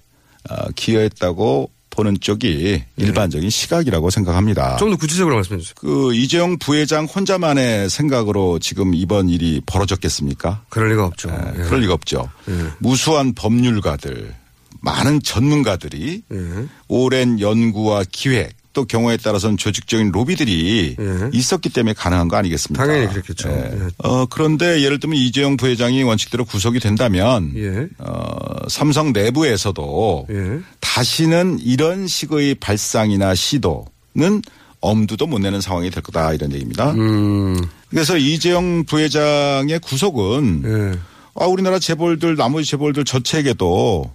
어, 0.50 0.54
기여했다고 0.74 1.70
보는 1.90 2.18
쪽이 2.20 2.84
일반적인 2.96 3.50
시각이라고 3.50 4.10
생각합니다. 4.10 4.76
좀 4.76 4.90
더 4.90 4.96
구체적으로 4.96 5.34
말씀해 5.36 5.58
주세요. 5.60 5.74
그 5.76 6.14
이재용 6.14 6.56
부회장 6.58 7.06
혼자만의 7.06 7.90
생각으로 7.90 8.58
지금 8.60 8.94
이번 8.94 9.28
일이 9.28 9.60
벌어졌겠습니까? 9.66 10.62
그럴 10.68 10.90
리가 10.90 11.04
없죠. 11.06 11.28
예, 11.30 11.58
예. 11.58 11.62
그럴 11.64 11.80
리가 11.80 11.94
없죠. 11.94 12.28
예. 12.48 12.52
무수한 12.78 13.34
법률가들, 13.34 14.32
많은 14.80 15.22
전문가들이 15.22 16.22
예. 16.32 16.38
오랜 16.86 17.40
연구와 17.40 18.04
기획 18.12 18.52
또 18.78 18.84
경우에 18.84 19.16
따라서는 19.16 19.56
조직적인 19.56 20.12
로비들이 20.12 20.94
예. 21.00 21.30
있었기 21.32 21.70
때문에 21.70 21.94
가능한 21.94 22.28
거 22.28 22.36
아니겠습니까? 22.36 22.86
당연히 22.86 23.08
그렇겠죠. 23.08 23.48
예. 23.48 23.54
예. 23.54 23.88
어, 23.98 24.26
그런데 24.26 24.82
예를 24.82 25.00
들면 25.00 25.18
이재용 25.18 25.56
부회장이 25.56 26.04
원칙대로 26.04 26.44
구속이 26.44 26.78
된다면 26.78 27.50
예. 27.56 27.88
어, 27.98 28.68
삼성 28.68 29.12
내부에서도 29.12 30.26
예. 30.30 30.60
다시는 30.78 31.58
이런 31.60 32.06
식의 32.06 32.54
발상이나 32.54 33.34
시도는 33.34 34.42
엄두도 34.78 35.26
못 35.26 35.40
내는 35.40 35.60
상황이 35.60 35.90
될 35.90 36.00
거다 36.04 36.32
이런 36.34 36.52
얘기입니다. 36.52 36.92
음. 36.92 37.60
그래서 37.90 38.16
이재용 38.16 38.84
부회장의 38.84 39.80
구속은 39.80 40.62
예. 40.66 40.98
아, 41.34 41.46
우리나라 41.46 41.80
재벌들 41.80 42.36
나머지 42.36 42.70
재벌들 42.70 43.04
저체에게도 43.04 44.08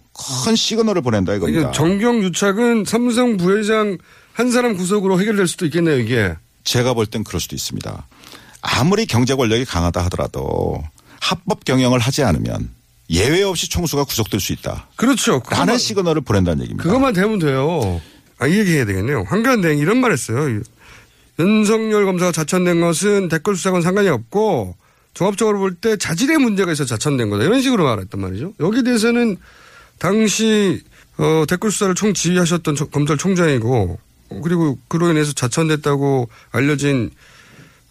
큰 0.45 0.55
시그널을 0.55 1.01
보낸다 1.01 1.33
이겁니다. 1.33 1.71
정경 1.71 2.23
유착은 2.23 2.85
삼성 2.85 3.35
부회장 3.35 3.97
한 4.33 4.51
사람 4.51 4.75
구속으로 4.75 5.19
해결될 5.19 5.47
수도 5.47 5.65
있겠네요, 5.65 5.97
이게. 5.99 6.33
제가 6.63 6.93
볼 6.93 7.05
땐 7.05 7.23
그럴 7.23 7.39
수도 7.39 7.55
있습니다. 7.55 8.07
아무리 8.61 9.05
경제 9.05 9.35
권력이 9.35 9.65
강하다 9.65 10.03
하더라도 10.05 10.83
합법 11.19 11.65
경영을 11.65 11.99
하지 11.99 12.23
않으면 12.23 12.69
예외 13.09 13.43
없이 13.43 13.69
총수가 13.69 14.05
구속될 14.05 14.39
수 14.39 14.53
있다. 14.53 14.87
그렇죠. 14.95 15.41
라는 15.51 15.77
시그널을 15.77 16.21
보낸다는 16.21 16.63
얘기입니다. 16.63 16.83
그것만 16.83 17.13
되면 17.13 17.37
돼요. 17.39 18.01
아, 18.39 18.47
이 18.47 18.57
얘기 18.57 18.71
해야 18.71 18.85
되겠네요. 18.85 19.25
황교안 19.27 19.61
이런 19.77 19.99
말 19.99 20.11
했어요. 20.13 20.61
윤석열 21.39 22.05
검사가 22.05 22.31
자천된 22.31 22.79
것은 22.81 23.27
댓글 23.27 23.55
수사건 23.55 23.81
상관이 23.81 24.07
없고 24.09 24.75
종합적으로 25.13 25.59
볼 25.59 25.75
때 25.75 25.97
자질의 25.97 26.37
문제가 26.37 26.71
있어 26.71 26.85
자천된 26.85 27.29
거다. 27.29 27.43
이런 27.43 27.61
식으로 27.61 27.83
말했단 27.83 28.19
말이죠. 28.19 28.53
여기에 28.59 28.83
대해서는 28.83 29.37
당시 29.99 30.81
어, 31.17 31.43
댓글 31.47 31.71
수사를 31.71 31.93
총 31.95 32.13
지휘하셨던 32.13 32.75
저- 32.75 32.85
검찰총장이고 32.85 33.75
어, 33.75 33.97
그리고 34.43 34.77
그로 34.87 35.09
인해서 35.11 35.31
자천됐다고 35.33 36.29
알려진 36.51 37.11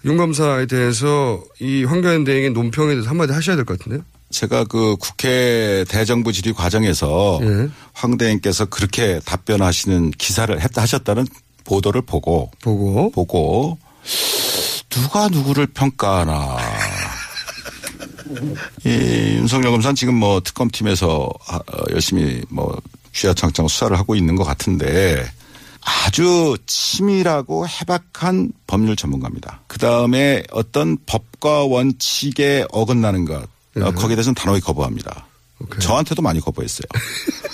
윤 0.05 0.17
검사에 0.17 0.67
대해서 0.67 1.43
이 1.61 1.85
황교안 1.85 2.25
대행의 2.25 2.51
논평에 2.51 2.91
대해서 2.93 3.09
한마디 3.09 3.33
하셔야 3.33 3.57
될 3.57 3.65
것 3.65 3.79
같은데요. 3.79 4.05
제가 4.31 4.65
그 4.65 4.97
국회 4.99 5.85
대정부 5.89 6.33
질의 6.33 6.55
과정에서 6.55 7.39
예. 7.43 7.69
황 7.93 8.17
대행께서 8.17 8.65
그렇게 8.65 9.21
답변하시는 9.27 10.11
기사를 10.12 10.59
했다 10.61 10.83
하셨다는 10.83 11.27
보도를 11.65 12.03
보고 12.03 12.51
보고 12.62 13.11
보고 13.11 13.79
누가 14.89 15.29
누구를 15.29 15.67
평가하나. 15.69 16.57
이 18.85 18.89
윤석열 19.37 19.71
검사는 19.73 19.95
지금 19.95 20.15
뭐 20.15 20.41
특검팀에서 20.41 21.29
아, 21.49 21.57
어, 21.57 21.85
열심히 21.91 22.43
뭐 22.49 22.77
쥐야창창 23.12 23.69
수사를 23.69 23.97
하고 23.99 24.15
있는 24.15 24.37
것 24.37 24.45
같은데 24.45 25.25
아주 25.85 26.57
치밀하고 26.67 27.67
해박한 27.69 28.53
법률 28.67 28.97
전문가입니다. 28.97 29.62
그 29.67 29.79
다음에 29.79 30.43
어떤 30.53 30.97
법과 31.07 31.65
원칙에 31.65 32.65
어긋나는 32.71 33.25
것, 33.25 33.43
어, 33.77 33.91
거기에 33.93 34.17
대해서는 34.17 34.35
단호히 34.35 34.61
거부합니다. 34.61 35.27
저한테도 35.81 36.23
많이 36.23 36.41
거부했어요. 36.41 36.87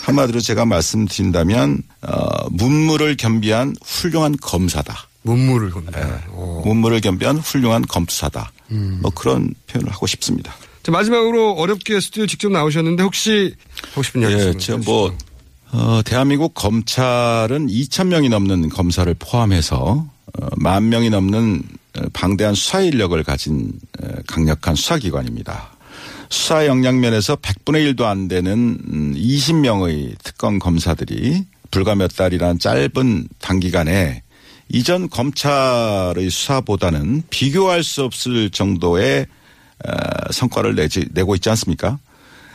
한마디로 0.03 0.41
제가 0.41 0.65
말씀드린다면 0.65 1.83
어, 2.03 2.49
문물을 2.51 3.17
겸비한 3.17 3.75
훌륭한 3.85 4.37
검사다. 4.41 5.09
문물을 5.23 5.71
건다. 5.71 6.07
네. 6.07 6.25
문물을 6.65 7.01
겸비한 7.01 7.37
훌륭한 7.39 7.83
검사다. 7.87 8.51
뭐 9.01 9.11
그런 9.11 9.53
표현을 9.67 9.93
하고 9.93 10.07
싶습니다. 10.07 10.55
자, 10.83 10.93
마지막으로 10.93 11.53
어렵게 11.53 12.01
스튜디오 12.01 12.27
직접 12.27 12.51
나오셨는데 12.51 13.03
혹시 13.03 13.55
하고 13.91 14.03
싶은 14.03 14.23
이야기 14.23 14.35
예, 14.35 14.39
있으면 14.39 14.59
제가 14.59 14.79
뭐 14.87 15.15
어, 15.71 16.01
대한민국 16.03 16.55
검찰은 16.55 17.67
2천 17.67 18.07
명이 18.07 18.31
넘는 18.31 18.71
검사를 18.71 19.13
포함해서 19.19 20.07
어, 20.41 20.47
만 20.57 20.89
명이 20.89 21.11
넘는 21.11 21.63
어, 21.99 22.03
방대한 22.15 22.55
수사 22.55 22.81
인력을 22.81 23.23
가진 23.23 23.73
어, 24.03 24.09
강력한 24.27 24.75
수사기관입니다. 24.75 25.71
수사 26.31 26.67
역량 26.67 27.01
면에서 27.01 27.37
100분의 27.37 27.95
1도 27.95 28.05
안 28.05 28.29
되는 28.29 28.79
음, 28.91 29.15
20명의 29.15 30.17
특검 30.23 30.59
검사들이 30.59 31.45
불과 31.71 31.95
몇 31.95 32.09
달이란 32.09 32.59
짧은 32.59 33.29
단기간에 33.39 34.23
이전 34.71 35.11
검찰의 35.11 36.31
수사보다는 36.31 37.25
비교할 37.29 37.83
수 37.83 38.05
없을 38.05 38.49
정도의 38.51 39.27
어, 39.87 40.33
성과를 40.33 40.75
내지, 40.75 41.07
내고 41.13 41.35
있지 41.35 41.51
않습니까? 41.51 41.99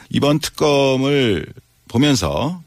이번 0.09 0.39
특검을 0.39 1.45
보면서 1.87 2.62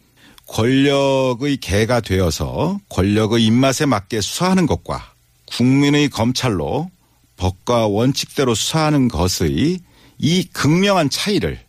권력의 0.46 1.58
개가 1.58 2.00
되어서 2.00 2.78
권력의 2.88 3.44
입맛에 3.44 3.86
맞게 3.86 4.20
수사하는 4.20 4.66
것과 4.66 5.12
국민의 5.46 6.08
검찰로 6.08 6.90
법과 7.36 7.86
원칙대로 7.86 8.54
수사하는 8.54 9.08
것의 9.08 9.80
이 10.18 10.48
극명한 10.52 11.10
차이를 11.10 11.60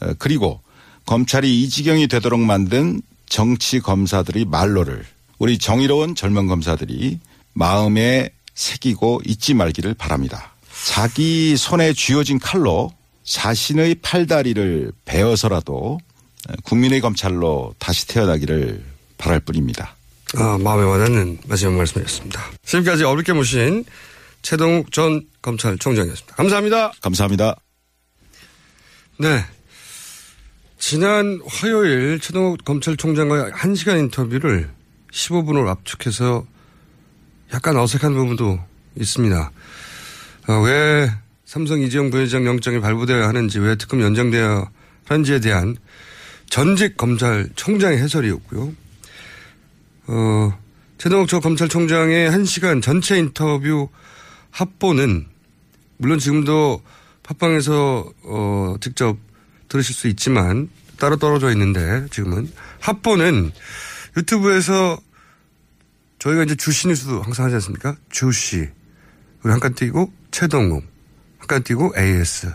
어, 0.00 0.14
그리고 0.18 0.60
검찰이 1.06 1.62
이 1.62 1.68
지경이 1.68 2.08
되도록 2.08 2.40
만든 2.40 3.02
정치 3.26 3.80
검사들의 3.80 4.44
말로를 4.46 5.04
우리 5.38 5.58
정의로운 5.58 6.14
젊은 6.14 6.46
검사들이 6.46 7.18
마음에 7.52 8.30
새기고 8.54 9.22
잊지 9.26 9.54
말기를 9.54 9.94
바랍니다. 9.94 10.52
자기 10.84 11.56
손에 11.56 11.92
쥐어진 11.92 12.38
칼로 12.38 12.92
자신의 13.24 13.96
팔다리를 13.96 14.92
베어서라도 15.04 15.98
국민의 16.64 17.00
검찰로 17.00 17.74
다시 17.78 18.06
태어나기를 18.08 18.82
바랄 19.18 19.40
뿐입니다. 19.40 19.96
아, 20.36 20.58
마음에 20.58 20.82
와닿는 20.84 21.38
마지막 21.46 21.74
말씀이었습니다. 21.74 22.40
지금까지 22.64 23.04
어렵게 23.04 23.32
모신 23.32 23.84
최동욱 24.42 24.90
전 24.92 25.22
검찰총장이었습니다. 25.42 26.34
감사합니다. 26.36 26.92
감사합니다. 27.00 27.56
네. 29.18 29.44
지난 30.78 31.40
화요일 31.46 32.18
최동욱 32.18 32.64
검찰총장과의 32.64 33.52
1시간 33.52 33.98
인터뷰를 34.00 34.70
15분으로 35.12 35.68
압축해서 35.68 36.44
약간 37.54 37.76
어색한 37.76 38.14
부분도 38.14 38.58
있습니다. 38.96 39.52
어, 40.48 40.52
왜 40.62 41.08
삼성 41.44 41.80
이재용 41.80 42.10
부회장 42.10 42.46
영장이 42.46 42.80
발부되어야 42.80 43.28
하는지, 43.28 43.60
왜 43.60 43.76
특검 43.76 44.00
연장되어야 44.00 44.70
하는지에 45.04 45.40
대한 45.40 45.76
전직 46.52 46.98
검찰총장의 46.98 47.96
해설이었고요. 47.96 48.74
어, 50.08 50.58
최동욱 50.98 51.26
저 51.26 51.40
검찰총장의 51.40 52.30
1시간 52.30 52.82
전체 52.82 53.16
인터뷰 53.16 53.88
합보는 54.50 55.26
물론 55.96 56.18
지금도 56.18 56.82
팟빵에서 57.22 58.12
어, 58.24 58.74
직접 58.82 59.16
들으실 59.68 59.94
수 59.94 60.08
있지만 60.08 60.68
따로 60.98 61.16
떨어져 61.16 61.50
있는데 61.52 62.06
지금은 62.10 62.52
합보는 62.80 63.50
유튜브에서 64.18 65.00
저희가 66.18 66.42
이제 66.42 66.54
주신뉴스도 66.54 67.22
항상 67.22 67.46
하지 67.46 67.54
않습니까? 67.54 67.96
주시 68.10 68.68
그리고 69.40 69.54
한칸 69.54 69.74
띄고 69.74 70.12
최동욱 70.30 70.84
한칸 71.38 71.62
띄고 71.62 71.94
AS 71.96 72.52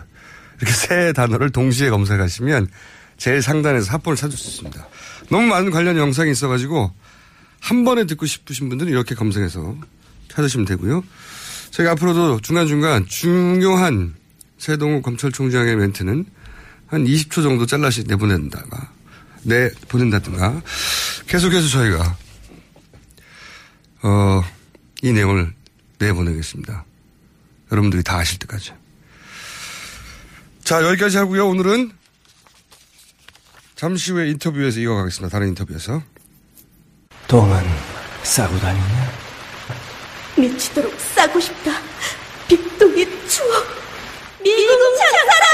이렇게 0.58 0.72
세 0.72 1.12
단어를 1.12 1.50
동시에 1.50 1.90
검색하시면 1.90 2.68
제일 3.18 3.42
상단에서 3.42 3.92
합본을 3.92 4.16
찾을 4.16 4.38
수 4.38 4.48
있습니다. 4.48 4.88
너무 5.30 5.46
많은 5.48 5.70
관련 5.70 5.96
영상이 5.96 6.30
있어가지고 6.30 6.92
한 7.60 7.84
번에 7.84 8.06
듣고 8.06 8.24
싶으신 8.24 8.68
분들은 8.68 8.90
이렇게 8.90 9.14
검색해서 9.14 9.76
찾으시면 10.28 10.64
되고요. 10.66 11.02
저희가 11.70 11.92
앞으로도 11.92 12.40
중간중간 12.40 13.06
중요한 13.06 14.14
세동욱 14.56 15.02
검찰총장의 15.02 15.76
멘트는 15.76 16.24
한 16.86 17.04
20초 17.04 17.42
정도 17.42 17.66
잘라시 17.66 18.04
내보낸다가, 18.04 18.92
내, 19.42 19.70
보낸다든가, 19.88 20.62
계속해서 21.26 21.68
저희가, 21.68 22.16
어, 24.02 24.42
이 25.02 25.12
내용을 25.12 25.52
내보내겠습니다. 25.98 26.84
여러분들이 27.70 28.02
다 28.02 28.16
아실 28.16 28.38
때까지. 28.38 28.72
자, 30.64 30.82
여기까지 30.82 31.18
하고요. 31.18 31.46
오늘은 31.48 31.97
잠시 33.78 34.10
후에 34.10 34.28
인터뷰에서 34.30 34.80
이어가겠습니다. 34.80 35.32
다른 35.32 35.48
인터뷰에서. 35.50 36.02
똥은 37.28 37.56
싸고 38.24 38.58
다니냐? 38.58 39.10
미치도록 40.36 40.92
싸고 40.98 41.38
싶다. 41.38 41.74
빅동의 42.48 43.06
추억. 43.28 43.66
미국 44.42 44.78
장사랑! 44.98 45.46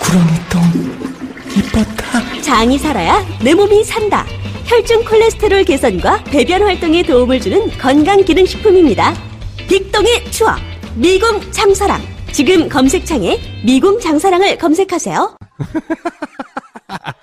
구렁이 0.00 0.48
똥 0.50 1.56
이뻤다. 1.56 2.42
장이 2.42 2.76
살아야 2.76 3.24
내 3.42 3.54
몸이 3.54 3.82
산다. 3.82 4.26
혈중 4.66 5.02
콜레스테롤 5.06 5.64
개선과 5.64 6.24
배변 6.24 6.60
활동에 6.62 7.02
도움을 7.02 7.40
주는 7.40 7.70
건강 7.78 8.22
기능 8.26 8.44
식품입니다. 8.44 9.14
빅동의 9.70 10.30
추억, 10.30 10.58
미궁 10.96 11.50
장사랑. 11.50 12.02
지금 12.32 12.68
검색창에 12.68 13.40
미궁 13.64 14.00
장사랑을 14.00 14.58
검색하세요. 14.58 15.34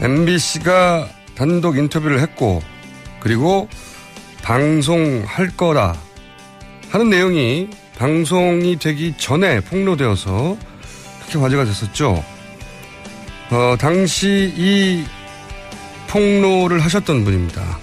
MBC가 0.00 1.08
단독 1.36 1.78
인터뷰를 1.78 2.20
했고 2.20 2.62
그리고 3.20 3.68
방송할 4.42 5.56
거다 5.56 5.96
하는 6.90 7.10
내용이 7.10 7.70
방송이 7.98 8.78
되기 8.78 9.14
전에 9.16 9.60
폭로되어서 9.60 10.56
그렇게 11.20 11.38
화제가 11.38 11.64
됐었죠. 11.64 12.22
어, 13.50 13.76
당시 13.78 14.52
이 14.56 15.04
폭로를 16.08 16.80
하셨던 16.80 17.24
분입니다. 17.24 17.78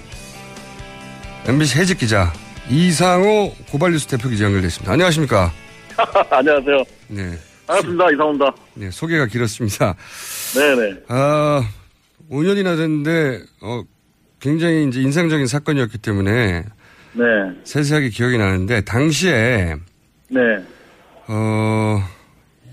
MBC 1.46 1.78
해직 1.78 1.98
기자 1.98 2.32
이상호 2.68 3.54
고발뉴스 3.70 4.06
대표 4.06 4.28
기자 4.28 4.44
연결됐습니다. 4.44 4.92
안녕하십니까? 4.92 5.52
안녕하세요. 6.30 6.84
네. 7.08 7.38
반갑습니다. 7.66 8.10
이상호입니다. 8.10 8.54
네, 8.74 8.90
소개가 8.90 9.26
길었습니다. 9.26 9.94
네네. 10.54 11.00
아, 11.08 11.68
5년이나 12.30 12.76
됐는데, 12.76 13.42
어, 13.60 13.82
굉장히 14.40 14.86
이제 14.88 15.00
인상적인 15.00 15.46
사건이었기 15.46 15.98
때문에 15.98 16.64
네. 17.12 17.24
세세하게 17.64 18.08
기억이 18.10 18.38
나는데, 18.38 18.82
당시에, 18.82 19.76
네. 20.28 20.40
어, 21.28 22.02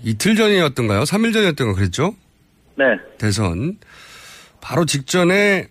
이틀 0.02 0.34
전이었던가요? 0.34 1.02
3일 1.02 1.32
전이었던가 1.32 1.74
그랬죠? 1.74 2.14
네. 2.76 2.84
대선. 3.18 3.78
바로 4.60 4.84
직전에 4.84 5.68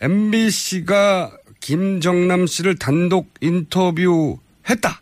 MBC가 0.00 1.32
김정남 1.60 2.46
씨를 2.46 2.76
단독 2.78 3.28
인터뷰했다 3.40 5.00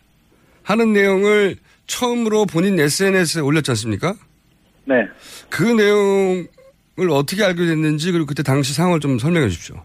하는 0.63 0.93
내용을 0.93 1.57
처음으로 1.89 2.45
본인 2.45 2.79
SNS에 2.79 3.41
올렸지 3.41 3.71
않습니까? 3.71 4.13
네. 4.85 5.05
그 5.49 5.63
내용을 5.63 7.11
어떻게 7.11 7.43
알게 7.43 7.65
됐는지 7.65 8.11
그리고 8.11 8.27
그때 8.27 8.43
당시 8.43 8.73
상황을 8.73 8.99
좀 8.99 9.17
설명해 9.17 9.49
주십시오. 9.49 9.75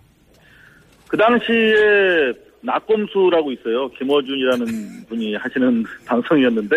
그 1.09 1.17
당시에 1.17 2.33
낙검수라고 2.61 3.53
있어요. 3.53 3.89
김어준이라는 3.91 5.07
분이 5.09 5.35
하시는 5.37 5.85
방송이었는데 6.07 6.77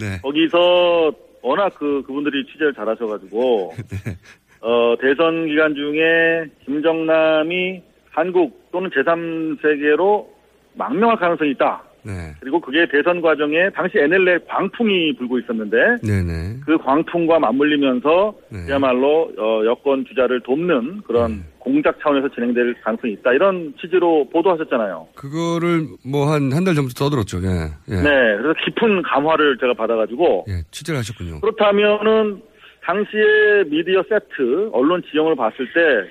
네. 0.00 0.20
거기서 0.22 1.12
워낙 1.42 1.72
그 1.78 2.02
그분들이 2.06 2.44
취재를 2.46 2.74
잘하셔가지고 2.74 3.74
어, 4.60 4.96
대선 5.00 5.46
기간 5.46 5.74
중에 5.74 6.46
김정남이 6.64 7.82
한국 8.10 8.70
또는 8.72 8.90
제3세계로 8.90 10.26
망명할 10.74 11.16
가능성이 11.16 11.52
있다. 11.52 11.82
네. 12.06 12.32
그리고 12.40 12.60
그게 12.60 12.86
대선 12.90 13.20
과정에 13.20 13.68
당시 13.74 13.98
NLL 13.98 14.44
광풍이 14.46 15.16
불고 15.16 15.38
있었는데 15.40 15.76
네네. 16.06 16.60
그 16.64 16.78
광풍과 16.78 17.38
맞물리면서 17.40 18.34
그야말로 18.66 19.30
어, 19.36 19.64
여권 19.66 20.04
주자를 20.06 20.40
돕는 20.42 21.02
그런 21.06 21.44
공작 21.58 21.98
차원에서 22.00 22.28
진행될 22.32 22.76
가능성이 22.84 23.14
있다. 23.14 23.32
이런 23.32 23.74
취지로 23.80 24.28
보도하셨잖아요. 24.30 25.08
그거를 25.16 25.86
뭐 26.08 26.26
한 26.30 26.52
한 26.52 26.64
달 26.64 26.74
전부터 26.76 26.94
떠들었죠. 27.04 27.38
예. 27.42 27.72
예. 27.90 27.94
네. 28.02 28.36
그래서 28.38 28.54
깊은 28.64 29.02
감화를 29.02 29.58
제가 29.58 29.74
받아가지고 29.74 30.44
예, 30.48 30.62
취재를 30.70 30.98
하셨군요. 31.00 31.40
그렇다면은 31.40 32.40
당시에 32.84 33.64
미디어 33.66 34.04
세트 34.08 34.70
언론 34.72 35.02
지형을 35.10 35.34
봤을 35.34 35.66
때 35.74 36.08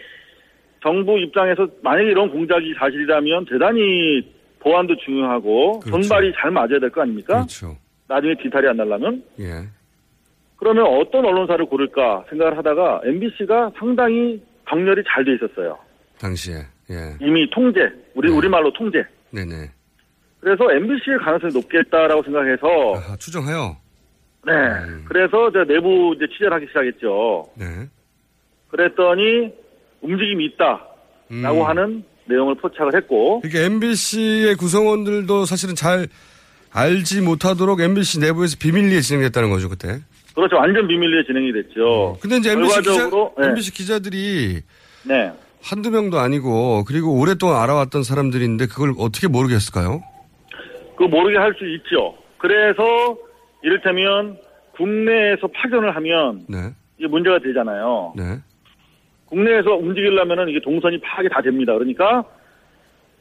정부 0.84 1.18
입장에서 1.18 1.68
만약에 1.82 2.10
이런 2.10 2.30
공작이 2.30 2.74
사실이라면 2.78 3.46
대단히 3.46 4.22
보안도 4.66 4.96
중요하고 4.98 5.82
손발이 5.88 6.34
잘 6.42 6.50
맞아야 6.50 6.80
될 6.80 6.90
거 6.90 7.02
아닙니까? 7.02 7.36
그렇죠. 7.36 7.78
나중에 8.08 8.34
뒤탈이 8.42 8.68
안 8.68 8.78
날라면 8.78 9.24
예. 9.40 9.64
그러면 10.58 10.86
어떤 10.88 11.24
언론사를 11.24 11.64
고를까 11.68 12.26
생각을 12.30 12.58
하다가 12.58 13.02
MBC가 13.06 13.72
상당히 13.78 14.42
정렬이 14.68 15.04
잘 15.08 15.24
돼 15.24 15.36
있었어요. 15.36 15.78
당시에. 16.20 16.56
예. 16.90 17.16
이미 17.22 17.48
통제, 17.52 17.82
우리 18.16 18.32
우리 18.32 18.50
말로 18.50 18.72
통제. 18.74 19.04
네네. 19.32 19.70
그래서 20.40 20.72
MBC의 20.72 21.18
가능성이 21.20 21.54
높겠다라고 21.54 22.24
생각해서 22.24 22.68
아, 22.96 23.16
추정해요. 23.18 23.78
네. 24.46 24.54
그래서 25.08 25.52
제가 25.52 25.66
내부 25.66 26.14
이제 26.16 26.26
취재를 26.32 26.54
하기 26.54 26.68
시작했죠. 26.68 27.46
네. 27.56 27.66
그랬더니 28.70 29.52
움직임이 30.02 30.46
있다라고 30.46 31.62
음. 31.62 31.66
하는 31.68 32.04
내용을 32.26 32.56
포착을 32.56 32.96
했고 32.96 33.42
이게 33.46 33.64
MBC의 33.66 34.56
구성원들도 34.56 35.46
사실은 35.46 35.76
잘 35.76 36.08
알지 36.72 37.22
못하도록 37.22 37.80
MBC 37.80 38.20
내부에서 38.20 38.58
비밀리에 38.60 39.00
진행됐다는 39.02 39.50
거죠, 39.50 39.70
그때. 39.70 40.00
그렇죠. 40.34 40.58
완전 40.58 40.88
비밀리에 40.88 41.24
진행이 41.26 41.54
됐죠. 41.54 42.18
근데 42.20 42.38
이제 42.38 42.52
MBC, 42.52 42.80
기자, 42.80 42.92
결과적으로 42.92 43.34
네. 43.40 43.48
MBC 43.48 43.72
기자들이 43.74 44.62
네. 45.04 45.32
한두 45.64 45.90
명도 45.92 46.20
아니고 46.20 46.84
그리고 46.86 47.18
오랫동안 47.18 47.62
알아왔던 47.62 48.04
사람들인데 48.04 48.68
그걸 48.68 48.94
어떻게 48.98 49.28
모르겠을까요? 49.28 50.04
그 50.98 51.04
모르게 51.04 51.38
할 51.38 51.54
수 51.54 51.66
있죠. 51.76 52.16
그래서 52.38 52.84
이를테면 53.64 54.38
국내에서 54.76 55.48
파견을 55.48 55.96
하면 55.96 56.46
네. 56.50 56.74
이게 56.98 57.08
문제가 57.08 57.40
되잖아요. 57.40 58.14
네. 58.18 58.24
국내에서 59.28 59.76
움직이려면은 59.76 60.50
이게 60.50 60.60
동선이 60.62 61.00
파악이 61.02 61.30
다 61.30 61.42
됩니다. 61.42 61.74
그러니까 61.74 62.24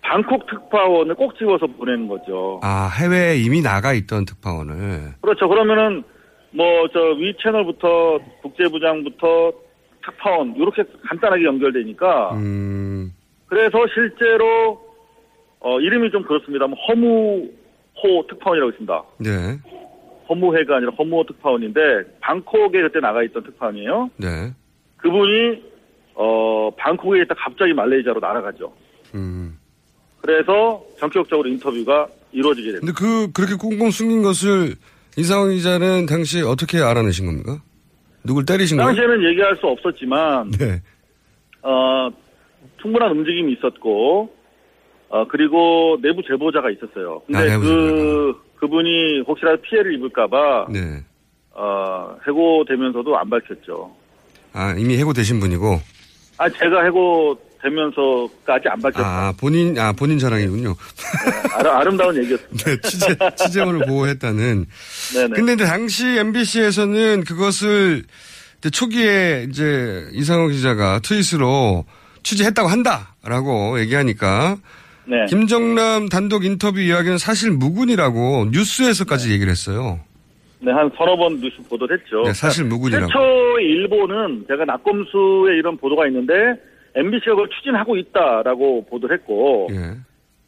방콕 0.03 0.47
특파원을 0.47 1.15
꼭 1.15 1.37
집어서 1.39 1.67
보내는 1.67 2.09
거죠. 2.09 2.61
아, 2.63 2.91
해외에 3.01 3.37
이미 3.39 3.63
나가 3.63 3.95
있던 3.95 4.25
특파원을. 4.27 5.15
그렇죠. 5.23 5.49
그러면은 5.49 6.03
뭐 6.53 6.87
저 6.89 7.01
위 7.15 7.35
채널부터 7.43 8.19
국제부장부터 8.43 9.53
특파원 10.05 10.55
이렇게 10.57 10.85
간단하게 11.09 11.45
연결되니까 11.45 12.35
음, 12.35 13.13
그래서 13.47 13.79
실제로 13.93 14.79
어 15.61 15.81
이름이 15.81 16.11
좀 16.11 16.23
그렇습니다. 16.23 16.67
뭐 16.67 16.79
허무호 16.87 18.27
특파원이라고 18.29 18.71
있습니다. 18.73 19.03
네. 19.19 19.31
허무회가 20.29 20.77
아니라 20.77 20.93
허무호 20.99 21.25
특파원인데 21.25 21.81
방콕에 22.21 22.83
그때 22.83 23.01
나가 23.01 23.23
있던 23.25 23.43
특파원이에요. 23.43 24.11
네. 24.19 24.53
그분이 24.99 25.74
어 26.15 26.71
방콕에 26.77 27.23
있다 27.23 27.35
갑자기 27.37 27.73
말레이시아로 27.73 28.21
날아가죠. 28.21 28.73
음. 29.15 29.59
그래서 30.21 30.83
전격적으로 30.99 31.49
인터뷰가 31.49 32.07
이루어지게 32.33 32.73
됩니다. 32.73 32.93
근데 32.93 32.99
그, 32.99 33.33
그렇게 33.33 33.57
꽁꽁 33.57 33.91
숨긴 33.91 34.23
것을 34.23 34.75
이상원 35.17 35.51
기자는 35.51 36.07
당시에 36.07 36.43
어떻게 36.43 36.79
알아내신 36.81 37.27
겁니까? 37.27 37.61
누굴 38.25 38.47
때리신 38.47 38.77
거예요? 38.79 38.89
당시에는 38.89 39.31
얘기할 39.31 39.57
수 39.57 39.67
없었지만 39.67 40.51
네. 40.53 40.83
어, 41.63 42.09
충분한 42.81 43.11
움직임이 43.13 43.53
있었고 43.53 44.35
어, 45.11 45.27
그리고 45.29 45.99
내부 46.03 46.23
제보자가 46.23 46.71
있었어요. 46.71 47.23
근데 47.27 47.53
아, 47.53 47.59
그 47.59 48.35
그분이 48.57 49.21
혹시라도 49.27 49.61
피해를 49.63 49.95
입을까봐 49.95 50.69
네. 50.71 51.05
어, 51.53 52.17
해고되면서도 52.27 53.17
안 53.17 53.31
밝혔죠. 53.31 53.95
아, 54.53 54.75
이미 54.79 54.97
해고되신 54.97 55.39
분이고. 55.41 55.81
아 56.37 56.49
제가 56.49 56.85
해고 56.85 57.39
되면서까지 57.65 58.69
안 58.69 58.81
밝혔다. 58.81 59.07
아, 59.07 59.33
본인, 59.33 59.79
아, 59.79 59.93
본인 59.93 60.19
자랑이군요. 60.19 60.77
아, 61.53 61.79
아름 61.79 61.97
다운 61.97 62.17
얘기였습니다. 62.17 62.65
네, 62.65 62.77
취재, 62.83 63.17
취재원을 63.37 63.87
보호했다는. 63.87 64.67
네네. 65.15 65.29
근데 65.35 65.55
이제 65.55 65.65
당시 65.65 66.07
MBC에서는 66.07 67.25
그것을 67.25 68.05
초기에 68.71 69.47
이제 69.49 70.09
이상호 70.13 70.49
기자가 70.49 71.01
트윗으로 71.01 71.85
취재했다고 72.23 72.69
한다라고 72.69 73.81
얘기하니까 73.81 74.57
네. 75.07 75.27
김정남 75.29 76.09
단독 76.09 76.45
인터뷰 76.45 76.81
이야기는 76.81 77.19
사실 77.19 77.51
무근이라고 77.51 78.49
뉴스에서까지 78.51 79.31
얘기를 79.33 79.51
했어요. 79.51 80.01
네, 80.65 80.73
한 80.73 80.91
서너 80.97 81.17
번 81.17 81.39
뉴스 81.41 81.57
보도를 81.69 81.99
했죠. 81.99 82.23
네, 82.23 82.33
사실 82.33 82.65
무근이라고. 82.65 83.07
최초의 83.07 83.67
일보는 83.67 84.47
제가 84.49 84.65
낙검수의 84.65 85.59
이런 85.59 85.77
보도가 85.77 86.07
있는데 86.09 86.33
MBC가 86.95 87.33
그걸 87.33 87.49
추진하고 87.51 87.97
있다라고 87.97 88.87
보도를 88.87 89.19
했고 89.19 89.69
예. 89.73 89.97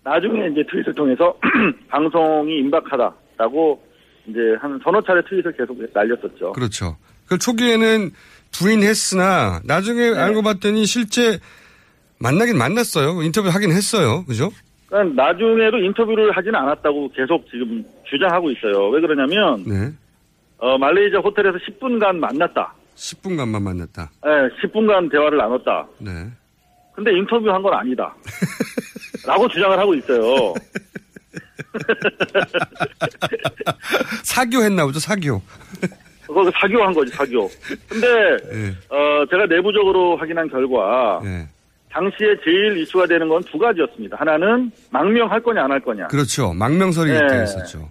나중에 0.05 0.49
이제 0.53 0.65
트윗을 0.71 0.95
통해서 0.95 1.37
방송이 1.89 2.59
임박하다라고 2.61 3.83
이제 4.29 4.39
한 4.61 4.81
서너 4.83 5.03
차례 5.03 5.21
트윗을 5.29 5.53
계속 5.53 5.77
날렸었죠. 5.93 6.53
그렇죠. 6.53 6.97
그 7.29 7.39
초기에는 7.39 8.11
부인했으나 8.53 9.61
나중에 9.65 10.11
네. 10.13 10.19
알고 10.19 10.43
봤더니 10.43 10.87
실제 10.87 11.39
만나긴 12.19 12.57
만났어요. 12.57 13.23
인터뷰 13.23 13.49
하긴 13.49 13.71
했어요. 13.73 14.25
그죠? 14.27 14.51
그러니까 14.87 15.23
나중에도 15.25 15.79
인터뷰를 15.79 16.31
하지는 16.37 16.55
않았다고 16.55 17.11
계속 17.11 17.45
지금 17.51 17.85
주장하고 18.09 18.51
있어요. 18.53 18.89
왜 18.91 19.01
그러냐면 19.01 19.65
네. 19.67 19.93
어, 20.59 20.79
말레이시아 20.79 21.21
호텔에서 21.21 21.59
10분간 21.59 22.17
만났다. 22.17 22.73
10분간만 22.97 23.63
만났다. 23.63 24.11
네, 24.25 24.31
10분간 24.63 25.11
대화를 25.11 25.39
나눴다. 25.39 25.87
네. 25.99 26.11
근데 26.95 27.13
인터뷰한 27.13 27.63
건 27.63 27.75
아니다. 27.75 28.15
라고 29.27 29.47
주장을 29.49 29.79
하고 29.79 29.95
있어요. 29.95 30.55
사교했나 34.23 34.85
보죠, 34.87 34.99
사교. 34.99 35.41
그거 36.27 36.51
사교한 36.61 36.93
거지, 36.93 37.13
사교. 37.13 37.49
근데, 37.89 38.07
예. 38.53 38.69
어, 38.95 39.25
제가 39.31 39.47
내부적으로 39.47 40.17
확인한 40.17 40.49
결과, 40.49 41.21
네. 41.23 41.47
당시에 41.91 42.37
제일 42.45 42.77
이슈가 42.79 43.07
되는 43.07 43.29
건 43.29 43.41
두 43.45 43.59
가지였습니다. 43.59 44.17
하나는 44.19 44.71
망명할 44.91 45.41
거냐, 45.43 45.65
안 45.65 45.71
할 45.71 45.81
거냐. 45.81 46.09
그렇죠. 46.09 46.53
망명설이 46.53 47.11
네. 47.11 47.17
있다 47.17 47.35
했었죠. 47.35 47.91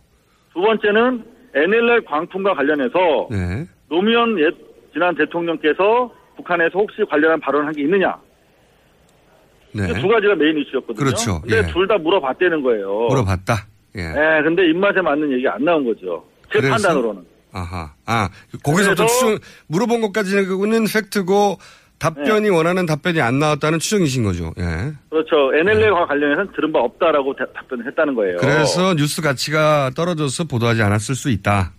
두 0.53 0.61
번째는 0.61 1.23
NLL 1.55 2.03
광풍과 2.05 2.53
관련해서 2.53 3.27
네. 3.31 3.65
노무현 3.89 4.37
옛, 4.39 4.53
지난 4.93 5.15
대통령께서 5.15 6.11
북한에서 6.35 6.79
혹시 6.79 7.01
관련한 7.09 7.39
발언을 7.39 7.67
한게 7.67 7.81
있느냐. 7.83 8.15
네. 9.73 9.89
이두 9.89 10.07
가지가 10.07 10.35
메인 10.35 10.57
이슈였거든요. 10.59 10.95
그렇죠. 10.95 11.41
근데 11.41 11.57
예. 11.57 11.61
둘다 11.67 11.97
물어봤다는 11.97 12.61
거예요. 12.61 13.07
물어봤다. 13.09 13.67
예. 13.97 14.01
예, 14.01 14.43
근데 14.43 14.69
입맛에 14.69 15.01
맞는 15.01 15.31
얘기 15.31 15.47
안 15.47 15.63
나온 15.63 15.85
거죠. 15.85 16.23
제 16.51 16.59
그래서? 16.59 16.73
판단으로는. 16.75 17.23
아하. 17.51 17.93
아, 18.05 18.29
거기서부터 18.63 19.05
추정, 19.05 19.37
물어본 19.67 20.01
것까지는 20.01 20.85
팩트고 20.93 21.57
답변이 21.99 22.49
원하는 22.49 22.85
답변이 22.85 23.21
안 23.21 23.39
나왔다는 23.39 23.79
추정이신 23.79 24.23
거죠. 24.23 24.51
예. 24.59 24.91
그렇죠. 25.09 25.53
NLL과 25.55 26.05
관련해서는 26.07 26.51
들은 26.55 26.71
바 26.71 26.79
없다라고 26.79 27.35
대- 27.35 27.45
답변을 27.53 27.87
했다는 27.87 28.15
거예요. 28.15 28.37
그래서 28.37 28.93
뉴스 28.95 29.21
가치가 29.21 29.89
떨어져서 29.95 30.43
보도하지 30.45 30.81
않았을 30.81 31.15
수 31.15 31.29
있다. 31.29 31.71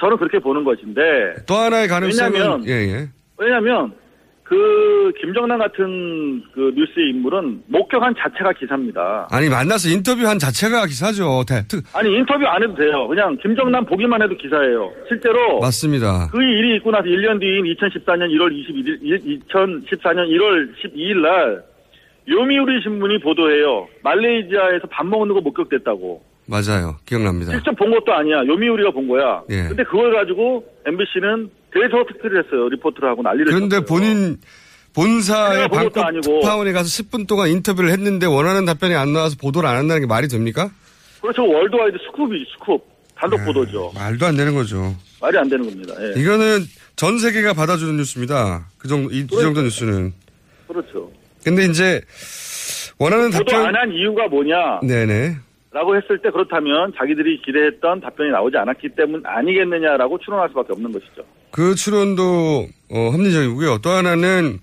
저는 0.00 0.16
그렇게 0.16 0.38
보는 0.38 0.62
것인데. 0.64 1.00
또 1.46 1.56
하나의 1.56 1.88
가능성은 1.88 2.32
왜냐면- 2.32 2.68
예, 2.68 2.72
예. 2.72 3.08
왜냐하면 3.36 3.92
그 4.52 5.12
김정남 5.18 5.58
같은 5.58 6.42
그 6.52 6.74
뉴스의 6.76 7.08
인물은 7.14 7.62
목격한 7.68 8.14
자체가 8.18 8.52
기사입니다. 8.52 9.26
아니 9.30 9.48
만나서 9.48 9.88
인터뷰한 9.88 10.38
자체가 10.38 10.84
기사죠. 10.84 11.42
대, 11.48 11.62
특, 11.66 11.82
아니 11.96 12.14
인터뷰 12.14 12.44
안 12.44 12.62
해도 12.62 12.74
돼요. 12.74 13.08
그냥 13.08 13.38
김정남 13.40 13.86
보기만 13.86 14.20
해도 14.20 14.36
기사예요. 14.36 14.92
실제로 15.08 15.58
맞습니다. 15.60 16.28
그 16.30 16.42
일이 16.42 16.76
있고 16.76 16.90
나서 16.90 17.04
1년 17.04 17.40
뒤인 17.40 17.64
2014년 17.64 18.28
1월 18.28 18.52
21일, 18.52 19.48
2014년 19.48 20.28
1월 20.28 20.68
12일 20.84 21.22
날 21.22 21.62
요미우리 22.28 22.82
신문이 22.82 23.20
보도해요. 23.20 23.88
말레이시아에서 24.02 24.86
밥 24.90 25.06
먹는 25.06 25.34
거 25.34 25.40
목격됐다고. 25.40 26.22
맞아요. 26.46 26.96
기억납니다. 27.06 27.52
직접 27.52 27.74
본 27.76 27.90
것도 27.90 28.12
아니야. 28.12 28.44
요미우리가 28.46 28.90
본 28.90 29.08
거야. 29.08 29.42
예. 29.48 29.68
근데 29.68 29.82
그걸 29.84 30.12
가지고 30.12 30.62
MBC는 30.84 31.48
대서 31.72 32.04
특필을 32.12 32.44
했어요. 32.44 32.68
리포트를 32.68 33.08
하고 33.08 33.22
난리를 33.22 33.46
그런데 33.46 33.76
쳤어요. 33.76 33.86
본인 33.86 34.36
본사의 34.94 35.68
방콕. 35.68 35.94
특파원에 36.22 36.72
가서 36.72 36.86
10분 36.88 37.26
동안 37.26 37.48
인터뷰를 37.48 37.90
했는데 37.90 38.26
원하는 38.26 38.64
답변이 38.66 38.94
안 38.94 39.12
나와서 39.12 39.36
보도를 39.40 39.68
안 39.68 39.76
한다는 39.76 40.02
게 40.02 40.06
말이 40.06 40.28
됩니까? 40.28 40.70
그렇죠. 41.22 41.46
worldwide 41.48 41.96
scoop이지, 41.98 42.44
scoop. 42.58 42.80
단독 43.14 43.44
보도죠. 43.44 43.92
말도 43.94 44.26
안 44.26 44.36
되는 44.36 44.54
거죠. 44.54 44.94
말이 45.20 45.38
안 45.38 45.48
되는 45.48 45.64
겁니다. 45.64 45.94
예. 46.00 46.20
이거는 46.20 46.64
전 46.96 47.18
세계가 47.18 47.54
받아주는 47.54 47.96
뉴스입니다. 47.96 48.66
그 48.78 48.88
정도, 48.88 49.10
이, 49.12 49.20
이 49.20 49.26
정도 49.28 49.62
뉴스는. 49.62 50.12
그렇죠. 50.66 51.10
근데 51.44 51.64
이제 51.66 52.00
원하는 52.98 53.30
보도 53.30 53.44
답변. 53.44 53.66
안 53.66 53.74
한 53.76 53.92
이유가 53.92 54.26
뭐냐? 54.28 54.80
네네. 54.82 55.36
라고 55.70 55.96
했을 55.96 56.18
때 56.18 56.30
그렇다면 56.30 56.92
자기들이 56.98 57.40
기대했던 57.42 58.00
답변이 58.00 58.30
나오지 58.30 58.56
않았기 58.58 58.90
때문 58.90 59.22
아니겠느냐라고 59.24 60.18
추론할 60.18 60.48
수밖에 60.50 60.72
없는 60.72 60.92
것이죠. 60.92 61.22
그 61.52 61.74
추론도 61.74 62.68
어, 62.90 63.10
합리적이고요. 63.12 63.78
또 63.78 63.90
하나는 63.90 64.58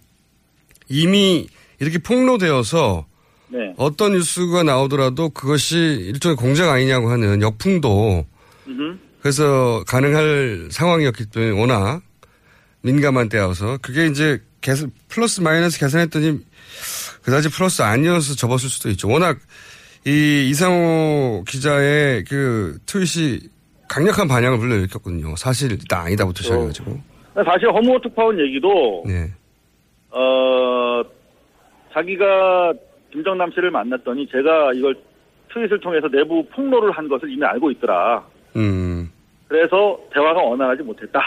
이미 0.90 1.48
이렇게 1.80 2.00
폭로되어서 2.00 3.06
네. 3.50 3.74
어떤 3.78 4.14
뉴스가 4.14 4.64
나오더라도 4.64 5.30
그것이 5.30 5.78
일종의 5.78 6.36
공작 6.36 6.70
아니냐고 6.70 7.10
하는 7.10 7.42
역풍도 7.42 8.26
음흠. 8.68 8.98
그래서 9.22 9.84
가능할 9.88 10.70
상황이었기 10.72 11.26
때문에 11.28 11.60
워낙 11.60 12.02
민감한 12.82 13.30
때여서 13.30 13.78
그게 13.82 14.08
이제 14.08 14.42
계속 14.62 14.92
플러스 15.08 15.42
마이너스 15.42 15.80
계산했더니 15.80 16.40
그다지 17.24 17.50
플러스 17.50 17.82
아니어서 17.82 18.36
접었을 18.36 18.70
수도 18.70 18.90
있죠. 18.92 19.08
워낙 19.10 19.38
이 20.06 20.48
이상호 20.50 21.44
기자의 21.48 22.24
그 22.26 22.78
트윗이 22.86 23.42
강력한 23.90 24.28
반향을 24.28 24.60
불러일으켰거든요. 24.60 25.36
사실이다 25.36 26.00
아니다부터 26.02 26.44
시작해가지고. 26.44 26.98
사실 27.34 27.70
허무호 27.72 28.00
특파원 28.02 28.40
얘기도 28.40 29.04
네. 29.06 29.32
어 30.12 31.02
자기가 31.94 32.74
김정남 33.12 33.52
씨를 33.52 33.72
만났더니 33.72 34.28
제가 34.28 34.74
이걸 34.74 34.96
트윗을 35.54 35.80
통해서 35.80 36.08
내부 36.08 36.46
폭로를 36.50 36.92
한 36.92 37.08
것을 37.08 37.32
이미 37.32 37.44
알고 37.44 37.72
있더라. 37.72 38.24
음. 38.56 39.12
그래서 39.48 40.00
대화가 40.14 40.42
원활하지 40.42 40.84
못했다. 40.84 41.20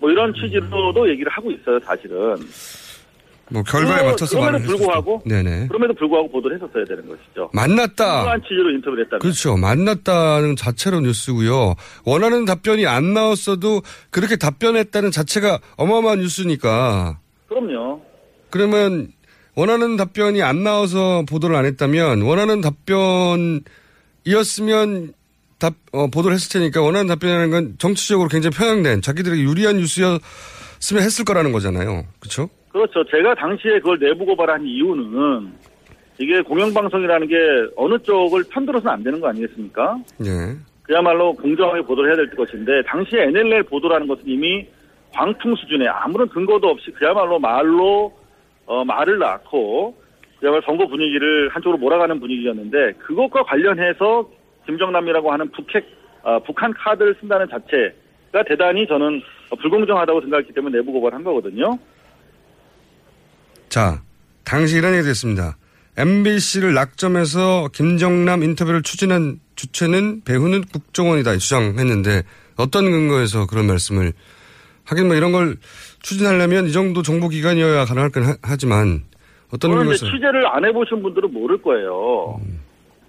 뭐 0.00 0.10
이런 0.10 0.32
취지로도 0.34 1.08
얘기를 1.10 1.30
하고 1.30 1.50
있어요, 1.50 1.78
사실은. 1.80 2.36
뭐 3.50 3.62
결과에 3.62 3.98
그러- 3.98 4.10
맞춰서 4.10 4.38
그럼에도 4.40 4.66
불구하고 4.66 5.22
네네. 5.26 5.68
그럼에도 5.68 5.94
불구하고 5.94 6.30
보도를 6.30 6.56
했었어야 6.56 6.84
되는 6.84 7.08
것이죠. 7.08 7.50
만났다. 7.52 8.20
그러한 8.22 8.42
취지로 8.42 8.70
인터뷰를 8.70 9.04
했다면. 9.04 9.20
그렇죠. 9.20 9.56
만났다는 9.56 10.56
자체로 10.56 11.00
뉴스고요. 11.00 11.74
원하는 12.04 12.44
답변이 12.44 12.86
안 12.86 13.14
나왔어도 13.14 13.82
그렇게 14.10 14.36
답변했다는 14.36 15.10
자체가 15.10 15.58
어마어마한 15.76 16.18
뉴스니까. 16.20 17.18
그럼요. 17.48 18.02
그러면 18.50 19.08
원하는 19.54 19.96
답변이 19.96 20.42
안 20.42 20.62
나와서 20.62 21.24
보도를 21.28 21.56
안 21.56 21.64
했다면 21.64 22.22
원하는 22.22 22.60
답변이었으면 24.24 25.14
답, 25.58 25.74
어, 25.92 26.06
보도를 26.06 26.34
했을 26.36 26.50
테니까 26.60 26.80
원하는 26.82 27.06
답변이라는 27.08 27.50
건 27.50 27.74
정치적으로 27.78 28.28
굉장히 28.28 28.54
편향된 28.56 29.02
자기들에게 29.02 29.42
유리한 29.42 29.78
뉴스였으면 29.78 30.20
했을 31.02 31.24
거라는 31.24 31.50
거잖아요. 31.50 32.04
그렇죠? 32.20 32.48
그렇죠. 32.78 33.02
제가 33.10 33.34
당시에 33.34 33.80
그걸 33.80 33.98
내부 33.98 34.24
고발한 34.24 34.64
이유는 34.64 35.52
이게 36.18 36.40
공영방송이라는 36.42 37.26
게 37.26 37.36
어느 37.76 37.98
쪽을 37.98 38.44
편들어서는 38.50 38.92
안 38.92 39.02
되는 39.02 39.20
거 39.20 39.28
아니겠습니까? 39.28 39.98
네. 40.18 40.54
그야말로 40.84 41.32
공정하게 41.34 41.82
보도를 41.82 42.10
해야 42.10 42.16
될 42.16 42.30
것인데 42.36 42.82
당시에 42.86 43.24
NLL 43.24 43.64
보도라는 43.64 44.06
것은 44.06 44.22
이미 44.26 44.64
광풍 45.12 45.56
수준의 45.56 45.88
아무런 45.88 46.28
근거도 46.28 46.68
없이 46.68 46.92
그야말로 46.92 47.40
말로 47.40 48.12
어, 48.66 48.84
말을 48.84 49.18
낳고 49.18 49.96
그야말로 50.38 50.62
선거 50.64 50.86
분위기를 50.86 51.48
한쪽으로 51.48 51.78
몰아가는 51.78 52.20
분위기였는데 52.20 52.92
그것과 52.98 53.42
관련해서 53.42 54.28
김정남이라고 54.66 55.32
하는 55.32 55.50
북핵 55.50 55.84
어, 56.22 56.38
북한 56.44 56.72
카드를 56.74 57.16
쓴다는 57.20 57.48
자체가 57.48 58.44
대단히 58.46 58.86
저는 58.86 59.20
불공정하다고 59.60 60.20
생각했기 60.20 60.52
때문에 60.52 60.78
내부 60.78 60.92
고발한 60.92 61.24
거거든요. 61.24 61.76
자, 63.68 64.00
당시 64.44 64.76
이런 64.78 64.94
얘기 64.94 65.04
됐습니다. 65.04 65.56
MBC를 65.96 66.74
낙점해서 66.74 67.68
김정남 67.74 68.42
인터뷰를 68.42 68.82
추진한 68.82 69.40
주체는 69.56 70.22
배후는 70.24 70.62
국정원이다 70.72 71.36
주장했는데 71.38 72.22
어떤 72.56 72.90
근거에서 72.90 73.46
그런 73.46 73.66
말씀을 73.66 74.12
하긴 74.84 75.08
뭐 75.08 75.16
이런 75.16 75.32
걸 75.32 75.56
추진하려면 76.00 76.66
이 76.66 76.72
정도 76.72 77.02
정보기관이어야 77.02 77.84
가능할 77.84 78.10
건 78.10 78.22
하- 78.24 78.36
하지만 78.42 79.02
어떤 79.52 79.72
이제 79.86 79.94
있어요? 79.94 80.10
취재를 80.12 80.46
안 80.46 80.64
해보신 80.64 81.02
분들은 81.02 81.32
모를 81.32 81.60
거예요. 81.60 82.40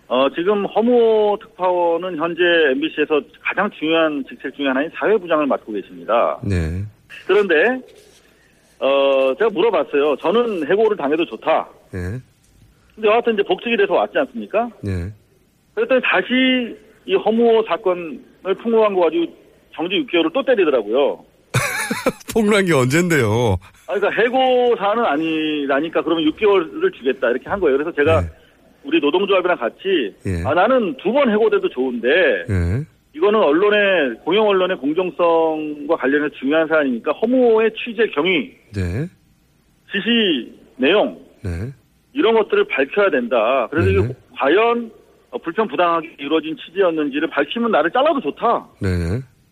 어, 0.07 0.27
지금 0.35 0.65
허무호 0.65 1.37
특파원은 1.41 2.17
현재 2.17 2.41
MBC에서 2.71 3.21
가장 3.41 3.69
중요한 3.77 4.23
직책 4.27 4.55
중에 4.55 4.67
하나인 4.67 4.89
사회부장을 4.99 5.45
맡고 5.45 5.71
계십니다. 5.73 6.39
네. 6.43 6.83
그런데 7.27 7.55
어, 8.79 9.33
제가 9.37 9.49
물어봤어요. 9.51 10.15
저는 10.17 10.69
해고를 10.69 10.95
당해도 10.97 11.25
좋다. 11.25 11.67
네. 11.91 11.99
근데 12.95 13.07
여하튼 13.09 13.33
이제 13.33 13.43
복직이 13.43 13.75
돼서 13.77 13.93
왔지 13.93 14.17
않습니까? 14.17 14.69
네. 14.81 15.11
그랬더니 15.75 16.01
다시 16.03 16.75
이 17.05 17.15
허무호 17.15 17.63
사건을 17.67 18.19
폭로한 18.61 18.93
거 18.93 19.01
가지고 19.01 19.25
정지 19.73 19.95
6개월을 19.95 20.33
또 20.33 20.43
때리더라고요. 20.43 21.23
폭로한 22.33 22.65
게 22.65 22.73
언젠데요. 22.73 23.57
아, 23.87 23.93
그러니까 23.95 24.21
해고 24.21 24.75
사안은 24.77 25.03
아니라니까 25.05 26.01
그러면 26.03 26.25
6개월을 26.31 26.93
주겠다 26.93 27.29
이렇게 27.31 27.49
한 27.49 27.59
거예요. 27.59 27.77
그래서 27.77 27.91
제가 27.93 28.23
우리 28.83 28.99
노동조합이랑 28.99 29.57
같이 29.57 30.13
예. 30.25 30.43
아 30.45 30.53
나는 30.53 30.95
두 30.97 31.11
번 31.11 31.29
해고돼도 31.31 31.67
좋은데 31.69 32.07
예. 32.49 32.85
이거는 33.19 33.37
언론의 33.37 34.15
공영 34.23 34.47
언론의 34.47 34.77
공정성과 34.77 35.97
관련해서 35.97 36.33
중요한 36.39 36.67
사안이니까 36.67 37.11
허무의 37.11 37.71
취재 37.73 38.07
경위, 38.15 38.51
네. 38.73 39.05
지시 39.91 40.57
내용 40.77 41.19
네. 41.43 41.49
이런 42.13 42.33
것들을 42.35 42.63
밝혀야 42.69 43.09
된다. 43.09 43.67
그래서 43.69 43.89
이게 43.89 44.15
과연 44.37 44.89
어, 45.31 45.37
불편 45.39 45.67
부당하게 45.67 46.15
이루어진 46.17 46.55
취재였는지를 46.55 47.29
밝히면 47.29 47.71
나를 47.71 47.91
잘라도 47.91 48.21
좋다. 48.21 48.67
네. 48.81 48.87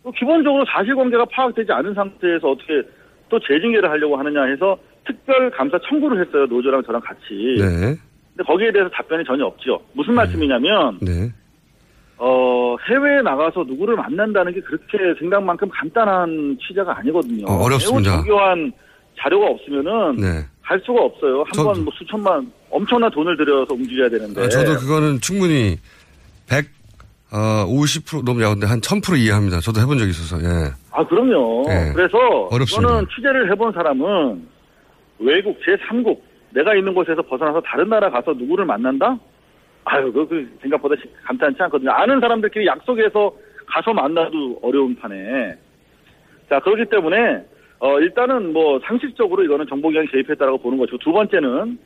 또 0.02 0.12
기본적으로 0.14 0.64
사실관계가 0.66 1.26
파악되지 1.26 1.70
않은 1.70 1.94
상태에서 1.94 2.52
어떻게 2.52 2.82
또 3.28 3.38
재징계를 3.40 3.90
하려고 3.90 4.16
하느냐 4.16 4.44
해서 4.44 4.78
특별 5.06 5.52
감사 5.52 5.78
청구를 5.90 6.26
했어요. 6.26 6.46
노조랑 6.46 6.84
저랑 6.84 7.02
같이. 7.02 7.58
네. 7.60 7.96
근데 8.34 8.44
거기에 8.46 8.72
대해서 8.72 8.90
답변이 8.92 9.26
전혀 9.26 9.44
없죠. 9.46 9.82
무슨 9.92 10.14
말씀이냐면 10.14 11.00
네. 11.02 11.30
어, 12.18 12.76
해외에 12.90 13.22
나가서 13.22 13.64
누구를 13.68 13.96
만난다는 13.96 14.54
게 14.54 14.62
그렇게 14.62 14.98
생각만큼 15.20 15.70
간단한 15.70 16.58
취재가 16.68 16.98
아니거든요. 17.00 17.46
어, 17.48 17.64
어렵습니다. 17.64 18.12
매우 18.12 18.18
정교한 18.26 18.72
자료가 19.20 19.46
없으면 19.48 20.16
네. 20.16 20.46
갈 20.64 20.80
수가 20.86 21.02
없어요. 21.02 21.40
한 21.42 21.48
저- 21.54 21.64
번뭐 21.64 21.86
수천만 21.98 22.52
엄청난 22.70 23.10
돈을 23.12 23.38
들여서 23.38 23.74
움직여야 23.74 24.10
되는데. 24.10 24.44
아, 24.44 24.50
저도 24.50 24.78
그거는 24.80 25.20
충분히 25.22 25.78
100, 26.50 26.66
어, 27.32 27.66
50% 27.68 28.26
너무 28.26 28.42
야근데 28.44 28.66
한 28.68 28.82
1000% 28.82 29.18
이해합니다. 29.20 29.60
저도 29.60 29.80
해본 29.82 29.98
적이 30.00 30.10
있어서, 30.12 30.42
예. 30.44 30.72
아, 30.92 31.06
그럼요. 31.06 31.66
네. 31.68 31.92
그래서 31.94 32.18
어렵습니다. 32.52 32.88
저는 32.90 33.06
취재를 33.16 33.52
해본 33.52 33.74
사람은 33.74 34.48
외국 35.20 35.58
제3국 35.62 36.20
내가 36.52 36.74
있는 36.76 36.94
곳에서 36.94 37.22
벗어나서 37.22 37.62
다른 37.62 37.90
나라 37.90 38.10
가서 38.10 38.34
누구를 38.34 38.66
만난다? 38.66 39.18
아유, 39.90 40.12
그, 40.12 40.28
그 40.28 40.58
생각보다 40.62 40.96
시- 41.02 41.10
간단치 41.24 41.62
않거든요. 41.64 41.92
아는 41.92 42.20
사람들끼리 42.20 42.66
약속해서 42.66 43.34
가서 43.66 43.94
만나도 43.94 44.60
어려운 44.62 44.96
판에. 44.96 45.56
자, 46.50 46.60
그렇기 46.60 46.86
때문에 46.90 47.44
어, 47.80 48.00
일단은 48.00 48.54
뭐 48.54 48.80
상식적으로 48.86 49.44
이거는 49.44 49.68
정보기관이 49.68 50.08
개입했다라고 50.12 50.58
보는 50.60 50.78
것이고 50.80 50.98
두 50.98 51.12
번째는 51.12 51.78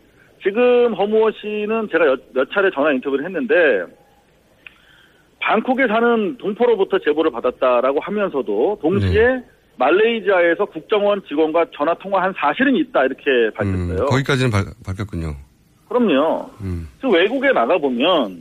지금 0.41 0.93
허무호 0.93 1.31
씨는 1.31 1.89
제가 1.91 2.07
여- 2.07 2.17
몇 2.33 2.49
차례 2.51 2.71
전화 2.71 2.91
인터뷰를 2.93 3.25
했는데 3.25 3.83
방콕에 5.39 5.87
사는 5.87 6.37
동포로부터 6.37 6.99
제보를 6.99 7.31
받았다라고 7.31 7.99
하면서도 7.99 8.79
동시에 8.81 9.41
말레이시아에서 9.77 10.65
국정원 10.65 11.21
직원과 11.27 11.65
전화 11.75 11.93
통화한 11.95 12.33
사실은 12.37 12.75
있다 12.75 13.05
이렇게 13.05 13.49
밝혔어요. 13.55 14.01
음, 14.03 14.05
거기까지는 14.05 14.51
발, 14.51 14.65
밝혔군요. 14.85 15.33
그럼요. 16.01 16.49
음. 16.61 16.87
그 17.01 17.09
외국에 17.09 17.51
나가 17.51 17.77
보면 17.77 18.37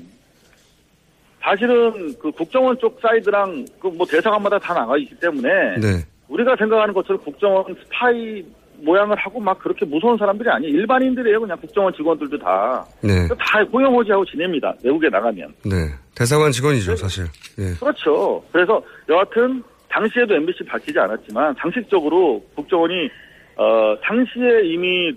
사실은 1.43 2.15
그 2.19 2.31
국정원 2.31 2.79
쪽 2.79 3.01
사이드랑 3.01 3.65
그 3.81 3.89
뭐 3.89 4.07
대사관마다 4.07 4.59
다 4.59 4.73
나가 4.75 4.97
있기 4.99 5.15
때문에 5.17 5.49
네. 5.81 6.05
우리가 6.29 6.55
생각하는 6.57 6.95
것처럼 6.95 7.21
국정원 7.23 7.65
스파이 7.75 8.45
모양을 8.83 9.17
하고 9.17 9.41
막 9.41 9.59
그렇게 9.59 9.85
무서운 9.85 10.17
사람들이 10.17 10.49
아니에요. 10.49 10.73
일반인들이에요. 10.75 11.41
그냥 11.41 11.59
국정원 11.59 11.93
직원들도 11.95 12.39
다. 12.39 12.87
네. 13.03 13.27
다 13.39 13.63
호영호지하고 13.65 14.25
지냅니다. 14.27 14.73
외국에 14.85 15.09
나가면. 15.09 15.55
네. 15.65 15.89
대사관 16.15 16.53
직원이죠, 16.53 16.97
사실. 16.97 17.25
예. 17.59 17.75
그렇죠. 17.81 18.43
그래서 18.53 18.81
여하튼 19.09 19.63
당시에도 19.89 20.35
MBC 20.35 20.65
밝히지 20.65 20.99
않았지만 20.99 21.55
상식적으로 21.59 22.43
국정원이 22.55 23.11
어 23.57 23.97
당시에 24.03 24.63
이미 24.65 25.13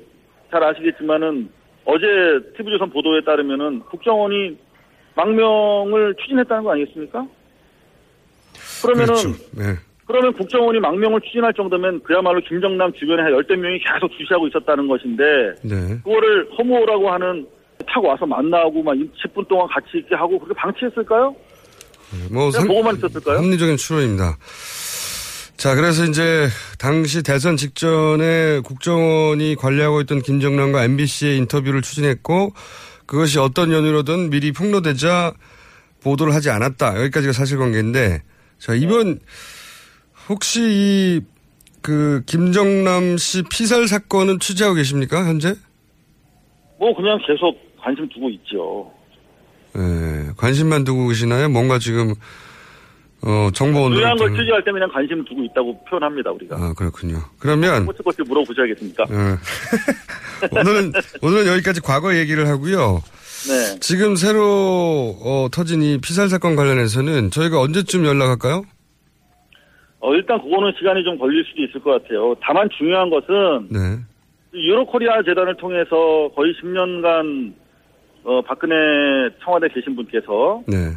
잘 0.51 0.63
아시겠지만은 0.63 1.47
어제 1.85 2.05
TV조선 2.57 2.89
보도에 2.91 3.21
따르면은 3.25 3.81
국정원이 3.81 4.57
망명을 5.15 6.15
추진했다는 6.21 6.63
거 6.63 6.71
아니겠습니까? 6.71 7.27
그러면은 8.81 9.13
그렇죠. 9.13 9.29
네. 9.51 9.75
그러면 10.05 10.33
국정원이 10.33 10.79
망명을 10.79 11.21
추진할 11.21 11.53
정도면 11.53 12.01
그야말로 12.03 12.41
김정남 12.41 12.93
주변에 12.93 13.23
한 13.23 13.31
열댓 13.31 13.55
명이 13.55 13.79
계속 13.79 14.11
주시하고 14.17 14.47
있었다는 14.47 14.87
것인데 14.87 15.23
네. 15.63 15.97
그거를 16.03 16.49
허무라고 16.57 17.09
하는 17.09 17.47
타고 17.87 18.07
와서 18.07 18.25
만나고 18.25 18.83
막 18.83 18.93
10분 18.95 19.47
동안 19.47 19.67
같이 19.67 19.97
있게 19.97 20.15
하고 20.15 20.39
그렇게 20.39 20.59
방치했을까요? 20.59 21.35
뭐 22.31 22.51
그냥 22.51 22.67
보고만 22.67 22.95
있었을까요? 22.97 23.37
합리적인 23.37 23.77
추론입니다. 23.77 24.37
자, 25.63 25.75
그래서 25.75 26.03
이제 26.03 26.49
당시 26.77 27.23
대선 27.23 27.55
직전에 27.55 28.59
국정원이 28.65 29.55
관리하고 29.55 30.01
있던 30.01 30.21
김정남과 30.21 30.83
MBC의 30.83 31.37
인터뷰를 31.37 31.81
추진했고 31.81 32.51
그것이 33.05 33.39
어떤 33.39 33.71
연유로든 33.71 34.29
미리 34.29 34.51
폭로되자 34.51 35.31
보도를 36.03 36.33
하지 36.33 36.49
않았다. 36.49 36.99
여기까지가 36.99 37.31
사실관계인데 37.31 38.23
자, 38.59 38.73
이번 38.73 39.19
혹시 40.27 40.59
이 40.61 41.33
그 41.83 42.23
김정남 42.25 43.17
씨 43.17 43.43
피살 43.43 43.87
사건은 43.87 44.39
취재하고 44.39 44.75
계십니까? 44.75 45.25
현재? 45.25 45.53
뭐 46.79 46.95
그냥 46.95 47.19
계속 47.27 47.55
관심 47.77 48.07
두고 48.09 48.29
있죠. 48.29 48.91
예, 49.75 50.31
관심만 50.37 50.85
두고 50.85 51.09
계시나요? 51.09 51.49
뭔가 51.49 51.79
지금 51.79 52.15
어, 53.25 53.49
정보 53.53 53.83
온도 53.83 53.95
중요한 53.95 54.17
걸 54.17 54.35
취재할 54.35 54.63
때 54.63 54.71
그냥 54.71 54.89
관심 54.89 55.23
두고 55.23 55.43
있다고 55.45 55.83
표현합니다 55.85 56.31
우리가. 56.31 56.55
아, 56.57 56.73
그렇군요. 56.73 57.19
그러면 57.39 57.85
꼬치꼬치 57.85 58.23
물어보셔야겠습니까? 58.23 59.03
어, 59.03 59.37
오늘은 60.59 60.91
오늘은 61.21 61.47
여기까지 61.47 61.81
과거 61.81 62.15
얘기를 62.15 62.47
하고요. 62.47 63.01
네. 63.47 63.79
지금 63.79 64.15
새로 64.15 65.15
어, 65.21 65.47
터진 65.51 65.81
이 65.81 65.99
피살 65.99 66.27
사건 66.27 66.55
관련해서는 66.55 67.31
저희가 67.31 67.59
언제쯤 67.61 68.05
연락할까요? 68.05 68.63
어, 69.99 70.13
일단 70.13 70.41
그거는 70.41 70.73
시간이 70.77 71.03
좀 71.05 71.17
걸릴 71.17 71.45
수도 71.45 71.63
있을 71.63 71.81
것 71.81 71.91
같아요. 72.03 72.35
다만 72.41 72.67
중요한 72.77 73.09
것은 73.09 73.69
네. 73.69 73.99
유로코리아 74.53 75.23
재단을 75.23 75.55
통해서 75.55 76.29
거의 76.35 76.53
10년간 76.61 77.53
어, 78.25 78.41
박근혜 78.41 78.75
청와대 79.43 79.67
계신 79.69 79.95
분께서 79.95 80.61
네. 80.67 80.91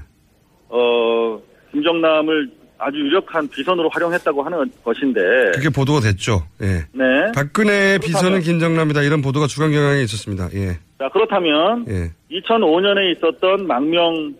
어, 0.68 1.40
김정남을 1.76 2.48
아주 2.78 2.98
유력한 2.98 3.48
비선으로 3.48 3.88
활용했다고 3.90 4.42
하는 4.42 4.70
것인데 4.84 5.20
그게 5.54 5.70
보도가 5.70 6.00
됐죠. 6.00 6.42
예. 6.60 6.84
네. 6.92 7.32
박근혜의 7.34 8.00
비서는 8.00 8.40
김정남이다 8.40 9.00
이런 9.02 9.22
보도가 9.22 9.46
주간 9.46 9.72
경향에 9.72 10.02
있었습니다. 10.02 10.50
예. 10.54 10.72
자, 10.98 11.08
그렇다면 11.12 11.86
예. 11.88 12.10
2005년에 12.30 13.16
있었던 13.16 13.66
망명 13.66 14.34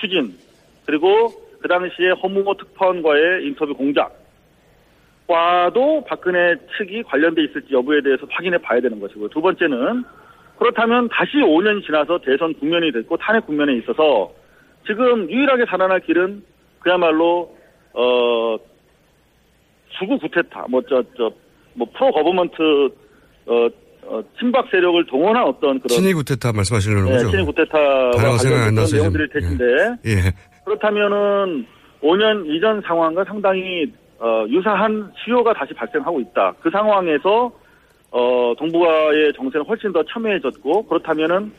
추진 0.00 0.34
그리고 0.86 1.30
그 1.60 1.68
당시에 1.68 2.12
허무호 2.22 2.56
특파원과의 2.56 3.44
인터뷰 3.46 3.74
공작과도 3.74 4.14
박근혜 6.08 6.56
측이 6.76 7.02
관련돼 7.04 7.44
있을지 7.44 7.72
여부에 7.72 8.00
대해서 8.02 8.26
확인해 8.30 8.58
봐야 8.58 8.80
되는 8.80 8.98
것이고요. 9.00 9.28
두 9.28 9.40
번째는 9.40 10.02
그렇다면 10.58 11.08
다시 11.10 11.36
5년이 11.36 11.84
지나서 11.84 12.18
대선 12.24 12.54
국면이 12.54 12.90
됐고 12.92 13.16
탄핵 13.18 13.46
국면에 13.46 13.76
있어서 13.78 14.32
지금 14.86 15.30
유일하게 15.30 15.66
살아날 15.68 16.00
길은 16.00 16.42
그야말로 16.82 17.54
어 17.94 18.56
수구 19.98 20.18
구테타 20.18 20.66
뭐저저뭐 20.68 21.86
pro 21.94 22.12
government 22.12 22.62
어, 23.46 23.68
어 24.04 24.22
친박 24.38 24.68
세력을 24.70 25.06
동원한 25.06 25.44
어떤 25.44 25.78
그런 25.80 25.88
친위 25.88 26.12
구테타 26.14 26.52
말씀하시려는 26.52 27.04
네, 27.04 27.12
거죠? 27.12 27.30
친위 27.30 27.44
단어가 27.68 28.38
생각이 28.38 28.62
안 28.62 28.74
관련된 28.74 28.98
내용들일 28.98 29.28
텐데 29.28 29.64
예. 30.06 30.32
그렇다면은 30.64 31.66
5년 32.02 32.46
이전 32.46 32.80
상황과 32.82 33.24
상당히 33.24 33.92
어, 34.18 34.44
유사한 34.48 35.12
수요가 35.24 35.52
다시 35.52 35.74
발생하고 35.74 36.20
있다. 36.20 36.54
그 36.60 36.70
상황에서 36.70 37.50
어, 38.10 38.54
동북아의 38.58 39.32
정세는 39.34 39.66
훨씬 39.66 39.92
더 39.92 40.02
첨예해졌고 40.04 40.86
그렇다면은 40.86 41.52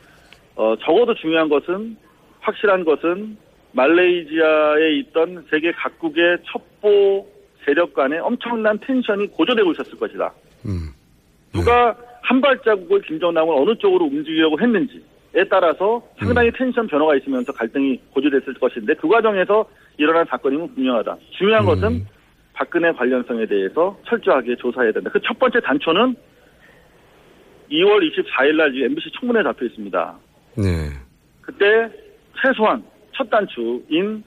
어, 0.56 0.74
적어도 0.84 1.14
중요한 1.14 1.48
것은 1.48 1.96
확실한 2.40 2.84
것은 2.84 3.36
말레이시아에 3.74 4.92
있던 5.00 5.44
세계 5.50 5.72
각국의 5.72 6.38
첩보 6.50 7.26
세력 7.64 7.94
간의 7.94 8.20
엄청난 8.20 8.78
텐션이 8.78 9.26
고조되고 9.28 9.72
있었을 9.72 9.98
것이다. 9.98 10.32
음. 10.66 10.90
누가 11.52 11.96
한 12.22 12.40
발자국을 12.40 13.02
김정남은 13.02 13.54
어느 13.54 13.76
쪽으로 13.76 14.06
움직이려고 14.06 14.60
했는지에 14.60 15.44
따라서 15.50 16.02
상당히 16.18 16.50
텐션 16.52 16.86
변화가 16.86 17.16
있으면서 17.16 17.52
갈등이 17.52 18.00
고조됐을 18.12 18.54
것인데 18.54 18.94
그 18.94 19.08
과정에서 19.08 19.64
일어난 19.98 20.24
사건이면 20.26 20.74
분명하다. 20.74 21.16
중요한 21.38 21.64
것은 21.64 22.06
박근혜 22.54 22.92
관련성에 22.92 23.46
대해서 23.46 23.98
철저하게 24.06 24.56
조사해야 24.56 24.92
된다. 24.92 25.10
그 25.10 25.20
첫 25.20 25.38
번째 25.38 25.60
단초는 25.60 26.14
2월 27.70 28.12
24일 28.12 28.56
날 28.56 28.82
MBC 28.82 29.10
청문회에 29.18 29.42
잡혀 29.42 29.64
있습니다. 29.66 30.14
네. 30.56 30.90
그때 31.40 31.90
최소한 32.40 32.82
첫 33.16 33.28
단추인 33.30 34.22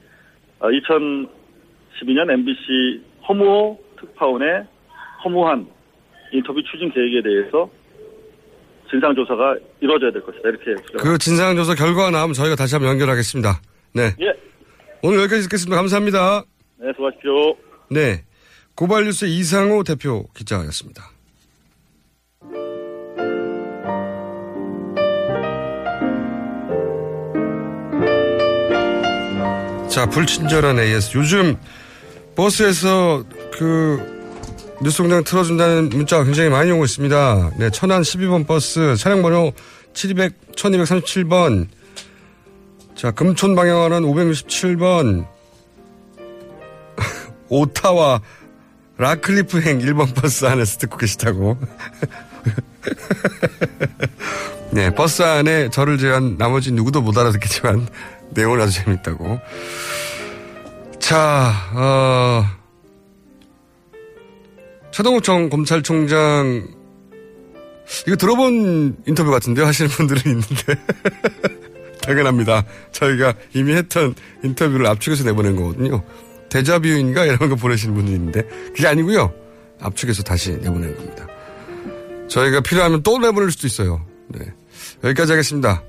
2012년 0.60 2.32
MBC 2.32 3.04
허무호 3.28 3.80
특파원의 4.00 4.66
허무한 5.24 5.68
인터뷰 6.32 6.62
추진 6.64 6.92
계획에 6.92 7.22
대해서 7.22 7.70
진상조사가 8.90 9.58
이루어져야 9.82 10.12
될 10.12 10.22
것이다. 10.24 10.50
이렇게 10.50 10.76
그 10.98 11.18
진상조사 11.18 11.76
결과가 11.76 12.10
나오면 12.12 12.34
저희가 12.34 12.56
다시 12.56 12.76
한번 12.76 12.92
연결하겠습니다. 12.92 13.62
네. 13.94 14.14
예. 14.22 14.34
오늘 15.04 15.20
여기까지 15.20 15.44
듣겠습니다. 15.44 15.76
감사합니다. 15.76 16.44
네, 16.78 16.92
수고하십시오. 16.96 17.58
네. 17.92 18.24
고발뉴스 18.76 19.26
이상호 19.26 19.84
대표 19.84 20.28
기자였습니다. 20.36 21.04
자, 29.98 30.06
불친절한 30.06 30.78
AS. 30.78 31.18
요즘 31.18 31.58
버스에서 32.36 33.24
그 33.58 34.00
뉴스공장 34.84 35.24
틀어준다는 35.24 35.90
문자가 35.90 36.24
굉장히 36.24 36.50
많이 36.50 36.70
오고 36.70 36.86
있습니다. 36.86 37.54
네, 37.58 37.72
천안 37.72 38.04
12번 38.04 38.46
버스 38.46 38.96
차량 38.96 39.24
번호 39.24 39.54
7200, 39.96 40.52
1237번. 40.56 41.66
자, 42.94 43.10
금촌 43.10 43.56
방향하는 43.56 44.04
567번. 44.04 45.26
오타와 47.50 48.22
라클리프행 48.98 49.80
1번 49.80 50.14
버스 50.14 50.46
안에서 50.46 50.78
듣고 50.78 50.98
계시다고. 50.98 51.58
네, 54.70 54.94
버스 54.94 55.24
안에 55.24 55.72
저를 55.72 55.98
제한 55.98 56.38
나머지 56.38 56.72
누구도 56.72 57.02
못 57.02 57.18
알아듣겠지만 57.18 57.88
내용은 58.32 58.62
아주 58.62 58.84
재밌다고. 58.84 59.40
자, 61.00 61.54
어, 61.74 62.44
최동욱 64.92 65.24
전 65.24 65.50
검찰총장 65.50 66.68
이거 68.06 68.16
들어본 68.16 68.98
인터뷰 69.06 69.32
같은데요 69.32 69.66
하시는 69.66 69.90
분들은 69.90 70.22
있는데 70.26 70.76
당연합니다. 72.02 72.64
저희가 72.92 73.34
이미 73.54 73.74
했던 73.76 74.16
인터뷰를 74.44 74.88
압축해서 74.88 75.24
내보낸 75.24 75.56
거거든요. 75.56 76.04
데자뷰인가 76.50 77.26
이런 77.26 77.50
거 77.50 77.56
보내시는 77.56 77.96
분이 77.96 78.12
있는데 78.12 78.44
그게 78.76 78.88
아니고요. 78.88 79.34
압축해서 79.80 80.24
다시 80.24 80.52
내보낸 80.58 80.96
겁니다. 80.96 81.28
저희가 82.28 82.62
필요하면 82.62 83.04
또 83.04 83.18
내보낼 83.20 83.52
수도 83.52 83.68
있어요. 83.68 84.06
네. 84.30 84.46
여기까지 85.04 85.34
하겠습니다. 85.34 85.84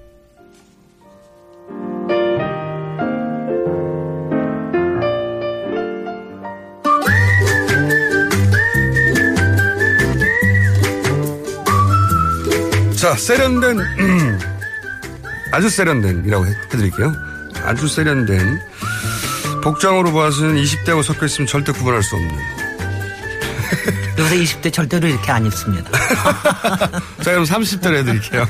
자, 12.98 13.14
세련된, 13.14 13.78
음, 13.78 14.38
아주 15.52 15.70
세련된이라고 15.70 16.46
해, 16.46 16.50
해드릴게요. 16.50 17.14
아주 17.62 17.86
세련된. 17.86 18.58
복장으로 19.62 20.12
봐서는 20.12 20.56
20대하고 20.56 21.04
섞여 21.04 21.26
있으면 21.26 21.46
절대 21.46 21.70
구분할 21.70 22.02
수 22.02 22.16
없는. 22.16 22.34
요새 24.18 24.36
20대 24.36 24.72
절대로 24.72 25.06
이렇게 25.06 25.30
안 25.30 25.46
입습니다. 25.46 25.90
자, 27.22 27.30
그럼 27.30 27.44
30대로 27.44 27.98
해드릴게요. 27.98 28.48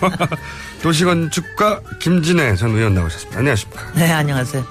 도시건축가 0.82 1.80
김진애 2.00 2.56
전 2.56 2.70
의원 2.74 2.94
나오셨습니다. 2.94 3.40
안녕하십니까. 3.40 3.92
네, 3.96 4.10
안녕하세요. 4.10 4.64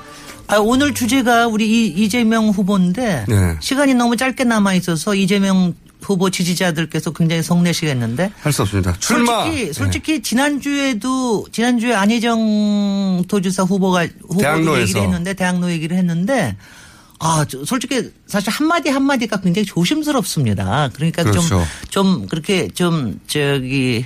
아, 0.47 0.57
오늘 0.57 0.93
주제가 0.95 1.45
우리 1.45 1.67
이, 1.67 1.87
이재명 1.89 2.47
후보인데 2.49 3.25
네. 3.27 3.57
시간이 3.59 3.93
너무 3.93 4.17
짧게 4.17 4.43
남아 4.43 4.73
있어서 4.73 5.13
이재명 5.13 5.75
후보 6.07 6.29
지지자들께서 6.29 7.11
굉장히 7.11 7.43
성내시겠는데 7.43 8.31
할 8.39 8.51
수 8.53 8.61
없습니다. 8.61 8.93
출마. 8.99 9.43
네. 9.43 9.49
솔직히 9.73 9.73
솔직히 9.73 10.21
지난주에도 10.21 11.45
지난주에 11.51 11.93
안희정 11.93 13.23
도지사 13.27 13.63
후보가 13.63 14.07
대학로에서. 14.39 14.81
얘기를 14.81 15.01
했는데 15.03 15.33
대학로 15.33 15.69
얘기를 15.69 15.97
했는데 15.97 16.55
아, 17.19 17.45
저 17.49 17.65
솔직히 17.65 18.11
사실 18.27 18.49
한마디 18.51 18.89
한마디가 18.89 19.41
굉장히 19.41 19.65
조심스럽습니다. 19.65 20.89
그러니까 20.93 21.23
좀 21.23 21.31
그렇죠. 21.33 21.63
좀 21.89 22.27
그렇게 22.27 22.67
좀 22.69 23.19
저기 23.27 24.05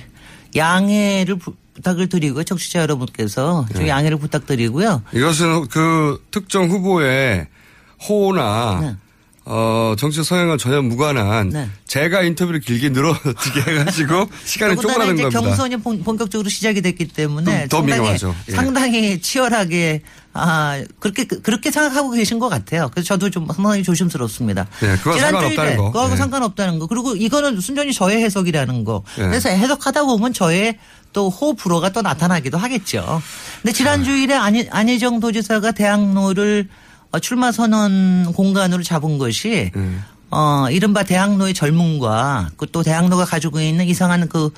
양해를 0.56 1.36
부- 1.36 1.54
부탁을 1.74 2.08
드리고 2.08 2.42
청취자 2.44 2.80
여러분께서 2.80 3.66
좀 3.74 3.82
네. 3.84 3.88
양해를 3.88 4.18
부탁드리고요. 4.18 5.02
이것은 5.14 5.68
그 5.68 6.22
특정 6.30 6.68
후보의 6.70 7.46
호나 8.08 8.78
네. 8.80 8.96
어, 9.44 9.94
정치 9.98 10.22
성향과 10.22 10.56
전혀 10.56 10.80
무관한 10.82 11.70
제가 11.86 12.22
인터뷰를 12.22 12.60
길게 12.60 12.90
늘어지게 12.90 13.60
해가지고 13.66 14.28
시간을 14.44 14.76
더군다나 14.76 15.04
쪼그라든 15.06 15.16
겁니다. 15.16 15.40
경선이 15.40 15.76
본- 15.78 16.02
본격적으로 16.04 16.48
시작이 16.48 16.80
됐기 16.80 17.08
때문에 17.08 17.66
더 17.68 17.78
상당히, 17.78 17.98
민감하죠. 18.00 18.34
예. 18.48 18.52
상당히 18.52 19.20
치열하게 19.20 20.02
아 20.34 20.80
그렇게 21.00 21.24
그렇게 21.24 21.70
생각하고 21.70 22.10
계신 22.12 22.38
것 22.38 22.48
같아요. 22.48 22.88
그래서 22.94 23.08
저도 23.08 23.30
좀 23.30 23.46
상당히 23.52 23.82
조심스럽습니다. 23.82 24.66
네, 24.80 24.96
지난주일에 24.96 25.20
상관없다는 25.20 25.76
거. 25.76 25.86
그거하고 25.88 26.10
네. 26.12 26.16
상관없다는 26.16 26.78
거. 26.78 26.86
그리고 26.86 27.16
이거는 27.16 27.60
순전히 27.60 27.92
저의 27.92 28.22
해석이라는 28.22 28.84
거. 28.84 29.02
네. 29.18 29.24
그래서 29.26 29.48
해석하다 29.48 30.04
보면 30.04 30.32
저의 30.32 30.78
또 31.12 31.28
호불호가 31.28 31.90
또 31.90 32.00
나타나기도 32.00 32.56
하겠죠. 32.58 33.20
근데 33.60 33.72
지난주일에 33.74 34.34
안희, 34.34 34.68
안희정 34.70 35.20
도지사가 35.20 35.72
대학로를 35.72 36.68
어, 36.70 36.91
출마 37.20 37.52
선언 37.52 38.32
공간으로 38.32 38.82
잡은 38.82 39.18
것이 39.18 39.70
네. 39.74 39.98
어, 40.30 40.66
이른바 40.70 41.02
대학로의 41.02 41.52
젊음과 41.52 42.52
그 42.56 42.66
또 42.72 42.82
대학로가 42.82 43.26
가지고 43.26 43.60
있는 43.60 43.86
이상한 43.86 44.28
그 44.28 44.50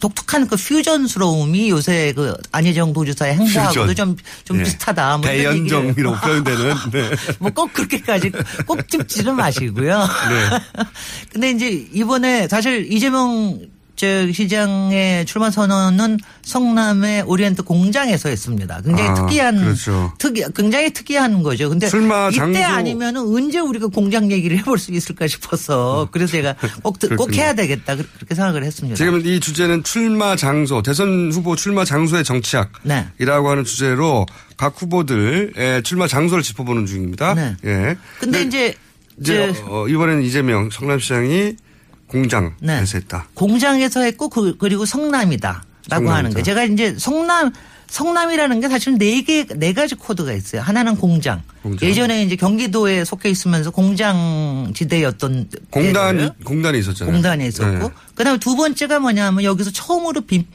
독특한 0.00 0.48
그 0.48 0.56
퓨전스러움이 0.56 1.70
요새 1.70 2.12
그 2.14 2.34
안희정 2.50 2.92
도지사의 2.92 3.34
행보하고도 3.36 3.86
퓨전. 3.86 3.94
좀, 3.94 4.16
좀 4.44 4.58
예. 4.58 4.64
비슷하다. 4.64 5.18
뭐. 5.18 5.26
대연정이라고 5.26 6.16
표현되는. 6.16 6.74
네. 6.92 7.10
뭐꼭 7.38 7.72
그렇게까지 7.72 8.32
꼭 8.66 8.88
찝지는 8.88 9.36
마시고요. 9.36 9.98
네. 10.00 10.84
근데 11.32 11.50
이제 11.52 11.70
이번에 11.92 12.48
사실 12.48 12.92
이재명 12.92 13.60
저 14.00 14.32
시장의 14.32 15.26
출마 15.26 15.50
선언은 15.50 16.16
성남의 16.40 17.24
오리엔트 17.26 17.64
공장에서 17.64 18.30
했습니다. 18.30 18.80
굉장히 18.82 19.10
아, 19.10 19.14
특이한 19.14 19.58
그렇죠. 19.62 20.10
특이 20.16 20.42
굉장히 20.56 20.90
특이한 20.90 21.42
거죠. 21.42 21.68
근데 21.68 21.86
이때 21.86 22.32
장소- 22.34 22.62
아니면은 22.64 23.20
언제 23.20 23.58
우리가 23.58 23.88
공장 23.88 24.32
얘기를 24.32 24.56
해볼 24.56 24.78
수 24.78 24.90
있을까 24.92 25.26
싶어서 25.26 26.08
그래서 26.12 26.32
제가 26.32 26.54
꼭, 26.82 26.98
드- 26.98 27.14
꼭. 27.14 27.34
해야 27.34 27.52
되겠다 27.54 27.94
그렇게 27.96 28.34
생각을 28.34 28.64
했습니다. 28.64 28.96
지금 28.96 29.20
이 29.26 29.38
주제는 29.38 29.84
출마 29.84 30.34
장소, 30.34 30.80
대선 30.80 31.30
후보 31.30 31.54
출마 31.54 31.84
장소의 31.84 32.24
정치학이라고 32.24 32.78
네. 32.84 33.04
하는 33.26 33.64
주제로 33.64 34.24
각 34.56 34.80
후보들의 34.80 35.82
출마 35.82 36.06
장소를 36.06 36.42
짚어보는 36.42 36.86
중입니다. 36.86 37.34
네. 37.34 37.54
예. 37.66 37.96
근데 38.18 38.44
이제 38.44 38.74
이제 39.20 39.52
저- 39.52 39.66
어, 39.82 39.88
이번에는 39.88 40.22
이재명 40.22 40.70
성남시장이 40.70 41.56
공장에서 42.10 42.54
네. 42.60 42.96
했다. 42.96 43.28
공장에서 43.34 44.00
했고 44.00 44.28
그, 44.28 44.56
그리고 44.58 44.84
성남이다라고 44.84 45.62
성남이다. 45.88 46.14
하는 46.14 46.34
거. 46.34 46.42
제가 46.42 46.64
이제 46.64 46.94
성남 46.98 47.52
성남이라는 47.88 48.60
게 48.60 48.68
사실 48.68 48.98
네 48.98 49.22
개, 49.22 49.44
네 49.44 49.72
가지 49.72 49.96
코드가 49.96 50.32
있어요. 50.32 50.62
하나는 50.62 50.96
공장. 50.96 51.42
공장. 51.62 51.88
예전에 51.88 52.22
이제 52.22 52.36
경기도에 52.36 53.04
속해 53.04 53.28
있으면서 53.30 53.70
공장 53.70 54.72
지대였던 54.74 55.50
공단 55.70 56.32
공단이 56.44 56.78
있었잖아요. 56.78 57.12
공단에 57.12 57.46
있었고 57.48 57.88
네. 57.88 57.94
그다음에 58.14 58.38
두 58.38 58.54
번째가 58.54 59.00
뭐냐면 59.00 59.42
여기서 59.42 59.72
처음으로 59.72 60.20
빈 60.22 60.46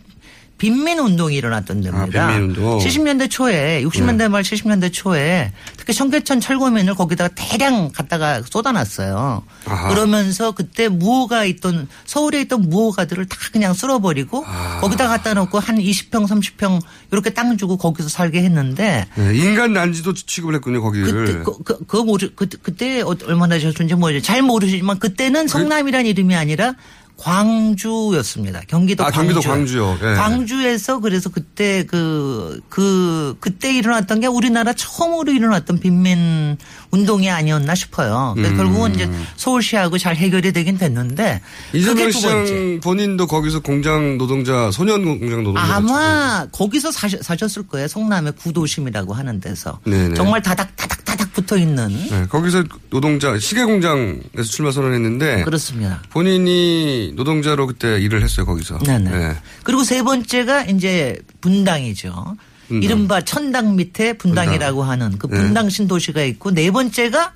빈민 0.66 0.98
운동이 0.98 1.36
일어났던 1.36 1.82
데입니다. 1.82 2.24
아, 2.26 2.28
빈민운동. 2.38 2.80
70년대 2.80 3.30
초에 3.30 3.84
60년대 3.84 4.30
말 4.30 4.42
70년대 4.42 4.92
초에 4.92 5.52
특히 5.78 5.94
청계천 5.94 6.40
철거민을 6.40 6.96
거기다가 6.96 7.30
대량 7.36 7.92
갖다가 7.92 8.42
쏟아놨어요. 8.42 9.44
아하. 9.66 9.90
그러면서 9.90 10.54
그때 10.54 10.88
무호가 10.88 11.46
있던 11.46 11.88
서울에 12.06 12.42
있던 12.42 12.68
무호가들을 12.68 13.28
다 13.28 13.38
그냥 13.54 13.76
쓸어버리고 13.76 14.44
아. 14.48 14.80
거기다 14.82 15.08
갖다 15.08 15.36
놓고 15.36 15.60
한 15.60 15.78
20평 15.78 16.28
30평 16.28 16.82
이렇게 17.12 17.30
땅 17.30 17.56
주고 17.58 17.78
거기서 17.78 18.10
살게 18.10 18.42
했는데 18.42 19.06
네, 19.14 19.36
인간 19.38 19.72
난지도 19.74 20.16
취급을 20.16 20.56
했군요, 20.56 20.82
거기를. 20.82 21.26
그때 21.26 21.40
그, 21.44 21.64
그, 21.64 21.78
그거 21.86 22.04
모르 22.04 22.32
그, 22.36 22.48
그때 22.64 23.02
어- 23.02 23.16
얼마나 23.28 23.60
졌는지 23.60 23.94
모르죠. 23.94 24.26
잘 24.26 24.42
모르시지만 24.42 24.98
그때는 24.98 25.48
성남이란 25.48 26.08
이름이 26.08 26.34
아니라 26.36 26.74
광주였습니다. 27.18 28.62
경기도 28.68 29.04
아, 29.04 29.10
광주. 29.10 29.34
경기도 29.34 29.50
광주요. 29.50 29.98
예. 30.02 30.16
광주에서 30.16 31.00
그래서 31.00 31.30
그때 31.30 31.84
그, 31.86 32.60
그, 32.70 33.36
그때 33.40 33.74
일어났던 33.74 34.20
게 34.20 34.28
우리나라 34.28 34.74
처음으로 34.74 35.32
일어났던 35.32 35.80
빈민 35.80 36.58
운동이 36.92 37.30
아니었나 37.30 37.74
싶어요. 37.76 38.36
음. 38.38 38.56
결국은 38.56 38.96
이제 38.96 39.10
서울시하고 39.38 39.98
잘 39.98 40.16
해결이 40.16 40.52
되긴 40.54 40.78
됐는데. 40.78 41.42
이재명. 41.74 42.12
시장 42.12 42.80
본인도 42.82 43.28
거기서 43.28 43.62
공장 43.62 44.18
노동자, 44.18 44.70
소년 44.72 45.04
공장 45.04 45.44
노동자. 45.44 45.62
아마 45.76 46.46
거기서 46.52 46.92
사셨, 46.92 47.24
사셨을 47.24 47.68
거예요. 47.68 47.88
성남의 47.88 48.34
구도심이라고 48.34 49.14
하는 49.14 49.40
데서. 49.40 49.80
네네. 49.86 50.16
정말 50.16 50.42
다닥 50.42 50.76
다닥 50.76 51.04
다닥 51.06 51.25
붙어 51.36 51.58
있는. 51.58 51.90
네, 51.90 52.26
거기서 52.28 52.64
노동자 52.90 53.38
시계 53.38 53.66
공장에서 53.66 54.44
출마 54.44 54.72
선언했는데 54.72 55.44
그렇습니다. 55.44 56.02
본인이 56.10 57.12
노동자로 57.16 57.68
그때 57.68 58.00
일을 58.00 58.24
했어요 58.24 58.46
거기서. 58.46 58.80
네네. 58.80 59.12
네. 59.12 59.36
그리고 59.64 59.84
세 59.84 60.02
번째가 60.02 60.64
이제 60.64 61.20
분당이죠. 61.42 62.38
분당. 62.70 62.84
이른바 62.84 63.22
천당 63.22 63.76
밑에 63.76 64.14
분당이라고 64.14 64.84
하는 64.84 65.20
그 65.20 65.28
네. 65.28 65.38
분당 65.38 65.70
신도시가 65.70 66.24
있고 66.24 66.52
네 66.52 66.72
번째가 66.72 67.34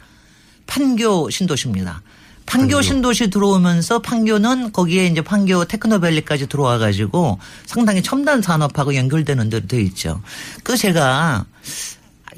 판교 0.65 1.29
신도시입니다. 1.29 2.01
판교 2.45 2.81
신도시 2.81 3.29
들어오면서 3.29 3.99
판교는 3.99 4.71
거기에 4.71 5.05
이제 5.05 5.21
판교 5.21 5.65
테크노밸리까지 5.65 6.47
들어와 6.47 6.79
가지고 6.79 7.37
상당히 7.67 8.01
첨단 8.01 8.41
산업하고 8.41 8.95
연결되는 8.95 9.49
데로 9.49 9.67
돼 9.67 9.79
있죠. 9.81 10.23
그 10.63 10.75
제가 10.75 11.45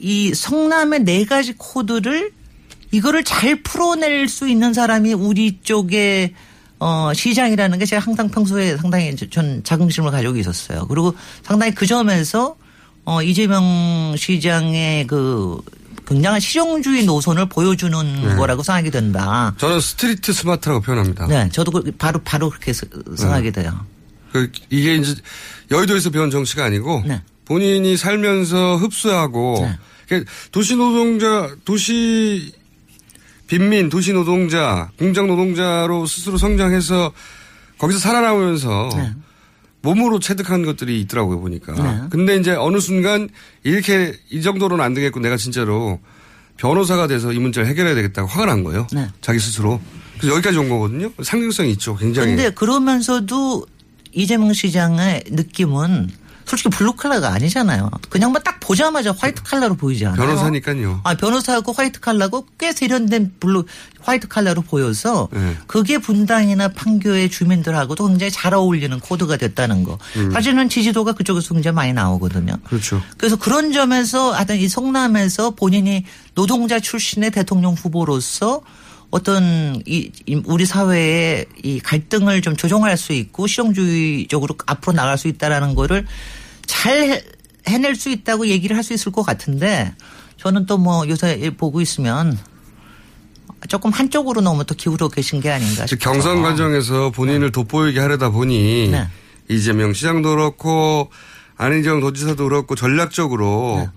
이 0.01 0.33
성남의 0.33 1.03
네 1.03 1.25
가지 1.25 1.53
코드를 1.57 2.31
이거를 2.91 3.23
잘 3.23 3.61
풀어낼 3.61 4.27
수 4.27 4.49
있는 4.49 4.73
사람이 4.73 5.13
우리 5.13 5.59
쪽에 5.63 6.33
어, 6.79 7.11
시장이라는 7.13 7.77
게 7.77 7.85
제가 7.85 8.01
항상 8.01 8.29
평소에 8.29 8.75
상당히 8.77 9.15
전 9.15 9.63
자긍심을 9.63 10.09
가지고 10.11 10.35
있었어요. 10.37 10.87
그리고 10.87 11.13
상당히 11.43 11.73
그 11.75 11.85
점에서 11.85 12.55
어, 13.05 13.21
이재명 13.21 14.15
시장의 14.17 15.05
그 15.07 15.59
굉장한 16.07 16.39
실용주의 16.39 17.05
노선을 17.05 17.47
보여주는 17.49 18.21
네. 18.27 18.35
거라고 18.35 18.63
생각이 18.63 18.89
된다. 18.89 19.53
저는 19.57 19.79
street 19.79 20.33
smart라고 20.33 20.81
표현합니다. 20.81 21.27
네, 21.27 21.47
저도 21.49 21.71
그- 21.71 21.91
바로 21.91 22.19
바로 22.23 22.49
그렇게 22.49 22.73
스- 22.73 22.85
생각이 23.15 23.51
돼요. 23.51 23.85
그 24.33 24.51
이게 24.69 24.95
이제 24.95 25.13
여의도에서 25.69 26.09
배운 26.09 26.31
정치가 26.31 26.65
아니고 26.65 27.03
네. 27.05 27.21
본인이 27.45 27.95
살면서 27.95 28.77
흡수하고 28.77 29.69
그러니까 30.11 30.31
도시 30.51 30.75
노동자 30.75 31.55
도시 31.63 32.53
빈민 33.47 33.89
도시 33.89 34.11
노동자 34.11 34.89
공장 34.99 35.27
노동자로 35.27 36.05
스스로 36.05 36.37
성장해서 36.37 37.13
거기서 37.77 37.99
살아남으면서 37.99 38.89
네. 38.95 39.13
몸으로 39.81 40.19
체득한 40.19 40.63
것들이 40.63 40.99
있더라고요 41.01 41.39
보니까. 41.39 41.73
네. 41.73 42.07
근데 42.09 42.35
이제 42.35 42.51
어느 42.51 42.79
순간 42.79 43.29
이렇게 43.63 44.13
이 44.29 44.41
정도로는 44.41 44.83
안 44.83 44.93
되겠고 44.93 45.19
내가 45.21 45.37
진짜로 45.37 45.99
변호사가 46.57 47.07
돼서 47.07 47.31
이 47.31 47.39
문제를 47.39 47.67
해결해야 47.67 47.95
되겠다고 47.95 48.27
화가 48.27 48.45
난 48.45 48.63
거예요. 48.63 48.85
네. 48.91 49.07
자기 49.21 49.39
스스로. 49.39 49.81
그래서 50.17 50.35
여기까지 50.35 50.57
온 50.59 50.69
거거든요. 50.69 51.11
상징성이 51.23 51.71
있죠. 51.71 51.95
굉장히. 51.95 52.35
근데 52.35 52.51
그러면서도 52.51 53.65
이재명 54.11 54.53
시장의 54.53 55.23
느낌은 55.31 56.09
솔직히 56.51 56.69
블루 56.69 56.95
칼라가 56.97 57.29
아니잖아요. 57.29 57.89
그냥 58.09 58.33
뭐딱 58.33 58.59
보자마자 58.59 59.13
화이트 59.17 59.41
칼라로 59.43 59.75
보이지 59.75 60.05
않아요. 60.05 60.19
변호사니까요. 60.19 60.99
아, 61.05 61.15
변호사하고 61.15 61.71
화이트 61.71 62.01
칼라고 62.01 62.45
꽤 62.57 62.73
세련된 62.73 63.35
블루 63.39 63.63
화이트 64.01 64.27
칼라로 64.27 64.61
보여서 64.61 65.29
네. 65.31 65.55
그게 65.65 65.97
분당이나 65.97 66.67
판교의 66.67 67.29
주민들하고도 67.29 68.05
굉장히 68.05 68.31
잘 68.31 68.53
어울리는 68.53 68.99
코드가 68.99 69.37
됐다는 69.37 69.85
거. 69.85 69.97
음. 70.17 70.31
사실은 70.31 70.67
지지도가 70.67 71.13
그쪽에서 71.13 71.53
굉장히 71.53 71.73
많이 71.73 71.93
나오거든요. 71.93 72.57
그렇죠. 72.65 73.01
그래서 73.15 73.37
그런 73.37 73.71
점에서 73.71 74.33
하여튼 74.33 74.57
이 74.57 74.67
성남에서 74.67 75.51
본인이 75.51 76.03
노동자 76.35 76.81
출신의 76.81 77.31
대통령 77.31 77.75
후보로서 77.75 78.61
어떤 79.09 79.81
이, 79.85 80.11
이 80.25 80.41
우리 80.45 80.65
사회의 80.65 81.45
이 81.63 81.79
갈등을 81.79 82.41
좀 82.41 82.57
조정할 82.57 82.97
수 82.97 83.13
있고 83.13 83.47
실용주의적으로 83.47 84.55
앞으로 84.65 84.93
나갈 84.93 85.17
수 85.17 85.29
있다라는 85.29 85.75
거를 85.75 86.05
잘 86.67 87.09
해- 87.09 87.23
해낼 87.67 87.95
수 87.95 88.09
있다고 88.09 88.47
얘기를 88.47 88.75
할 88.75 88.83
수 88.83 88.93
있을 88.93 89.11
것 89.11 89.23
같은데 89.23 89.93
저는 90.37 90.65
또 90.65 90.77
뭐 90.77 91.07
요새 91.07 91.33
일 91.33 91.51
보고 91.51 91.81
있으면 91.81 92.37
조금 93.67 93.91
한쪽으로 93.91 94.41
너무 94.41 94.65
또 94.65 94.73
기울어 94.73 95.07
계신 95.07 95.39
게 95.39 95.51
아닌가 95.51 95.85
즉 95.85 95.99
싶어요. 95.99 96.13
경선 96.13 96.41
과정에서 96.41 97.11
본인을 97.11 97.51
돋보이게 97.51 97.99
하려다 97.99 98.29
보니 98.31 98.89
네. 98.89 99.07
이재명 99.49 99.93
시장도 99.93 100.29
그렇고 100.31 101.09
안희정 101.57 101.99
도지사도 101.99 102.45
그렇고 102.45 102.73
전략적으로 102.75 103.75
네. 103.85 103.89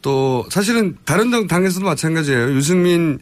또 0.00 0.46
사실은 0.50 0.96
다른 1.04 1.30
당- 1.30 1.46
당에서도 1.46 1.84
마찬가지예요. 1.84 2.52
유승민 2.54 3.18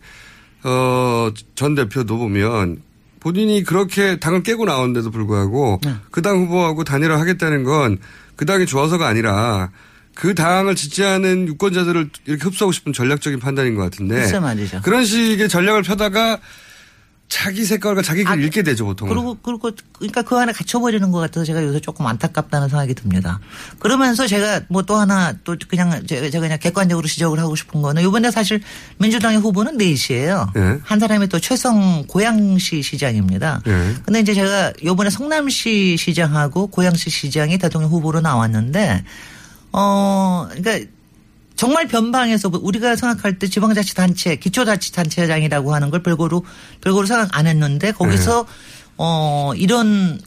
어, 0.62 1.30
전 1.56 1.74
대표도 1.74 2.16
보면 2.16 2.80
본인이 3.18 3.64
그렇게 3.64 4.20
당을 4.20 4.44
깨고 4.44 4.66
나오는데도 4.66 5.10
불구하고 5.10 5.80
네. 5.84 5.94
그당 6.12 6.38
후보하고 6.44 6.84
단일화 6.84 7.18
하겠다는 7.18 7.64
건 7.64 7.98
그 8.36 8.46
당이 8.46 8.66
좋아서가 8.66 9.06
아니라 9.06 9.70
그 10.14 10.34
당을 10.34 10.74
지지하는 10.76 11.46
유권자들을 11.48 12.10
이렇게 12.24 12.44
흡수하고 12.44 12.72
싶은 12.72 12.92
전략적인 12.92 13.38
판단인 13.40 13.74
것 13.74 13.82
같은데 13.82 14.14
글쎄 14.16 14.38
말이죠. 14.40 14.80
그런 14.82 15.04
식의 15.04 15.48
전략을 15.48 15.82
펴다가 15.82 16.38
자기 17.28 17.64
색깔과 17.64 18.02
자기 18.02 18.24
길을 18.24 18.40
잃게 18.40 18.62
되죠 18.62 18.84
보통. 18.86 19.08
그리고 19.08 19.36
그리고 19.42 19.70
그러니까 19.92 20.22
그 20.22 20.36
안에 20.36 20.52
갇혀버리는 20.52 21.10
것 21.10 21.18
같아서 21.18 21.44
제가 21.44 21.62
요새 21.62 21.80
조금 21.80 22.06
안타깝다는 22.06 22.68
생각이 22.68 22.94
듭니다. 22.94 23.40
그러면서 23.78 24.26
제가 24.26 24.62
뭐 24.68 24.86
또 24.86 24.94
하나 24.96 25.34
또 25.44 25.56
그냥 25.68 26.06
제가 26.06 26.30
제가 26.30 26.40
그냥 26.40 26.58
객관적으로 26.58 27.06
지적을 27.06 27.38
하고 27.40 27.56
싶은 27.56 27.82
거는 27.82 28.02
이번에 28.02 28.30
사실 28.30 28.62
민주당의 28.98 29.40
후보는 29.40 29.76
넷이에요. 29.76 30.52
네. 30.54 30.78
한 30.82 31.00
사람이 31.00 31.26
또 31.26 31.38
최성 31.40 32.04
고양시 32.06 32.82
시장입니다. 32.82 33.60
네. 33.66 33.94
근데 34.04 34.20
이제 34.20 34.32
제가 34.32 34.72
요번에 34.84 35.10
성남시 35.10 35.96
시장하고 35.98 36.68
고양시 36.68 37.10
시장이 37.10 37.58
대통령 37.58 37.90
후보로 37.90 38.20
나왔는데 38.20 39.04
어 39.72 40.48
그러니까 40.52 40.86
정말 41.56 41.88
변방에서 41.88 42.50
우리가 42.52 42.96
생각할 42.96 43.38
때 43.38 43.48
지방자치단체, 43.48 44.36
기초자치단체장이라고 44.36 45.74
하는 45.74 45.90
걸 45.90 46.02
별거로 46.02 46.44
별거로 46.82 47.06
생각 47.06 47.36
안 47.36 47.46
했는데 47.46 47.92
거기서 47.92 48.42
네. 48.42 48.48
어 48.98 49.52
이런 49.56 50.20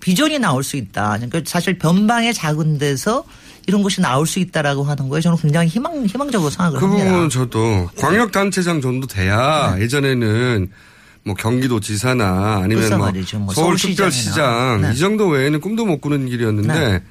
비전이 0.00 0.38
나올 0.38 0.62
수 0.62 0.76
있다. 0.76 1.16
그러니까 1.16 1.40
사실 1.44 1.78
변방의 1.78 2.32
작은 2.32 2.78
데서 2.78 3.24
이런 3.66 3.82
것이 3.82 4.00
나올 4.00 4.26
수 4.28 4.38
있다라고 4.38 4.84
하는 4.84 5.08
거에 5.08 5.20
저는 5.20 5.38
굉장히 5.38 5.66
희망 5.66 6.06
희망적으로 6.06 6.50
생각을 6.50 6.78
그 6.78 6.86
합니다. 6.86 7.04
부분은 7.04 7.30
저도 7.30 7.90
광역단체장 7.98 8.80
정도 8.80 9.08
돼야 9.08 9.74
네. 9.74 9.82
예전에는 9.82 10.70
뭐 11.24 11.34
경기도지사나 11.34 12.60
아니면 12.62 12.88
뭐. 12.96 13.10
뭐 13.40 13.54
서울특별시장. 13.54 14.82
네. 14.82 14.92
이 14.94 14.98
정도 14.98 15.26
외에는 15.26 15.60
꿈도 15.60 15.84
못 15.84 16.00
꾸는 16.00 16.26
길이었는데 16.26 16.72
네. 16.72 17.02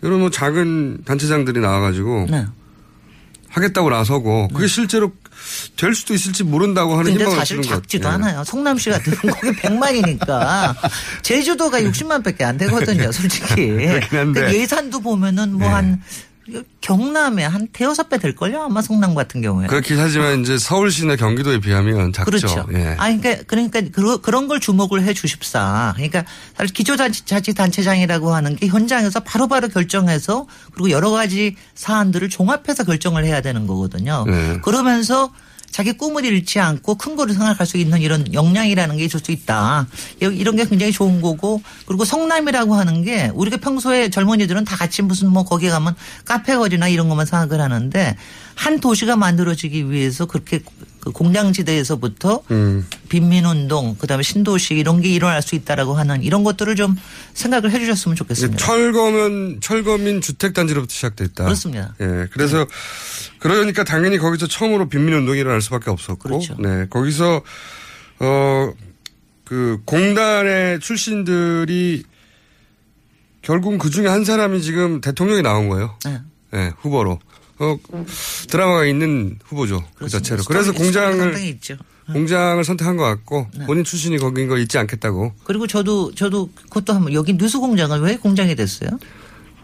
이런 0.00 0.20
뭐 0.20 0.30
작은 0.30 1.02
단체장들이 1.04 1.60
나와가지고 1.60 2.28
네. 2.30 2.46
하겠다고 3.52 3.90
나서고 3.90 4.48
그게 4.48 4.66
실제로 4.66 5.12
될 5.76 5.94
수도 5.94 6.14
있을지 6.14 6.42
모른다고 6.42 6.94
하는 6.98 7.14
근데 7.14 7.30
사실 7.30 7.60
작지도 7.62 8.08
같아요. 8.08 8.24
않아요. 8.24 8.44
성남시 8.44 8.90
같은 8.90 9.14
건 9.14 9.30
거기 9.32 9.48
100만이니까 9.58 10.74
제주도가 11.22 11.80
60만 11.82 12.24
밖에 12.24 12.44
안 12.44 12.56
되거든요, 12.58 13.10
솔직히. 13.12 13.68
그렇긴 13.76 14.18
한데. 14.18 14.40
그 14.46 14.54
예산도 14.54 15.00
보면은 15.00 15.52
뭐 15.52 15.68
네. 15.68 15.74
한 15.74 16.02
경남에 16.80 17.44
한 17.44 17.68
대여섯 17.72 18.08
배 18.08 18.18
될걸요? 18.18 18.62
아마 18.62 18.82
성남 18.82 19.14
같은 19.14 19.40
경우에. 19.40 19.66
그렇긴 19.66 19.98
하지만 19.98 20.40
이제 20.40 20.58
서울시나 20.58 21.16
경기도에 21.16 21.60
비하면 21.60 22.12
작죠. 22.12 22.24
그렇죠. 22.30 22.66
예. 22.74 22.96
아, 22.98 23.14
그러니까, 23.14 23.42
그러니까 23.46 23.80
그러- 23.92 24.18
그런 24.18 24.48
걸 24.48 24.60
주목을 24.60 25.02
해 25.02 25.14
주십사. 25.14 25.92
그러니까 25.96 26.24
사실 26.56 26.72
기초자치단체장이라고 26.74 28.34
하는 28.34 28.56
게 28.56 28.66
현장에서 28.66 29.20
바로바로 29.20 29.68
결정해서 29.68 30.46
그리고 30.72 30.90
여러 30.90 31.10
가지 31.10 31.56
사안들을 31.74 32.28
종합해서 32.30 32.84
결정을 32.84 33.24
해야 33.24 33.40
되는 33.40 33.66
거거든요. 33.66 34.24
네. 34.26 34.58
그러면서 34.62 35.32
자기 35.72 35.92
꿈을 35.92 36.24
잃지 36.24 36.60
않고 36.60 36.96
큰 36.96 37.16
거를 37.16 37.32
생각할 37.32 37.66
수 37.66 37.78
있는 37.78 38.00
이런 38.00 38.32
역량이라는 38.32 38.96
게 38.98 39.04
있을 39.04 39.20
수 39.20 39.32
있다. 39.32 39.88
이런 40.20 40.54
게 40.54 40.66
굉장히 40.66 40.92
좋은 40.92 41.20
거고 41.22 41.62
그리고 41.86 42.04
성남이라고 42.04 42.74
하는 42.74 43.02
게 43.02 43.30
우리가 43.34 43.56
평소에 43.56 44.10
젊은이들은 44.10 44.64
다 44.66 44.76
같이 44.76 45.02
무슨 45.02 45.30
뭐 45.30 45.44
거기 45.44 45.68
가면 45.70 45.96
카페 46.26 46.54
거리나 46.54 46.88
이런 46.88 47.08
것만 47.08 47.24
생각을 47.26 47.60
하는데 47.60 48.16
한 48.54 48.80
도시가 48.80 49.16
만들어지기 49.16 49.90
위해서 49.90 50.26
그렇게 50.26 50.60
그 51.02 51.10
공장지대에서부터 51.10 52.42
음. 52.50 52.86
빈민운동 53.08 53.96
그다음에 53.96 54.22
신도시 54.22 54.74
이런 54.74 55.00
게 55.00 55.08
일어날 55.08 55.42
수 55.42 55.54
있다라고 55.54 55.94
하는 55.94 56.22
이런 56.22 56.44
것들을 56.44 56.74
좀 56.76 56.96
생각을 57.34 57.70
해주셨으면 57.72 58.16
좋겠습니다. 58.16 58.64
철거면 58.64 59.60
철거민 59.60 60.20
주택 60.20 60.54
단지로부터 60.54 60.92
시작됐다. 60.92 61.44
그렇습니다. 61.44 61.94
예, 62.00 62.28
그래서 62.32 62.66
그러니까 63.38 63.84
당연히 63.84 64.18
거기서 64.18 64.46
처음으로 64.46 64.88
빈민운동이 64.88 65.38
일어날 65.38 65.60
수밖에 65.60 65.90
없었고, 65.90 66.28
그렇죠. 66.28 66.56
네, 66.58 66.86
거기서 66.88 67.42
어 68.20 68.72
그 69.52 69.82
공단의 69.84 70.80
출신들이 70.80 72.04
결국 73.42 73.76
그 73.76 73.90
중에 73.90 74.06
한 74.06 74.24
사람이 74.24 74.62
지금 74.62 75.02
대통령이 75.02 75.42
나온 75.42 75.68
거예요. 75.68 75.98
네. 76.06 76.20
네, 76.52 76.72
후보로. 76.78 77.18
어, 77.58 77.76
드라마가 78.48 78.84
있는 78.86 79.38
후보죠. 79.44 79.84
그 79.94 80.08
자체로. 80.08 80.42
그래서 80.44 80.72
스토리- 80.72 80.86
스토리 80.88 81.02
공장을 81.18 81.38
있죠. 81.44 81.76
공장을 82.12 82.62
선택한 82.64 82.96
것 82.96 83.04
같고 83.04 83.46
네. 83.56 83.64
본인 83.66 83.84
출신이 83.84 84.18
거긴 84.18 84.48
걸 84.48 84.58
잊지 84.60 84.76
않겠다고 84.76 85.32
그리고 85.44 85.66
저도 85.68 86.12
저도 86.14 86.50
그것도 86.64 86.92
한번 86.92 87.12
여기 87.12 87.32
뉴스 87.36 87.58
공장은 87.60 88.00
왜 88.00 88.16
공장이 88.16 88.56
됐어요? 88.56 88.90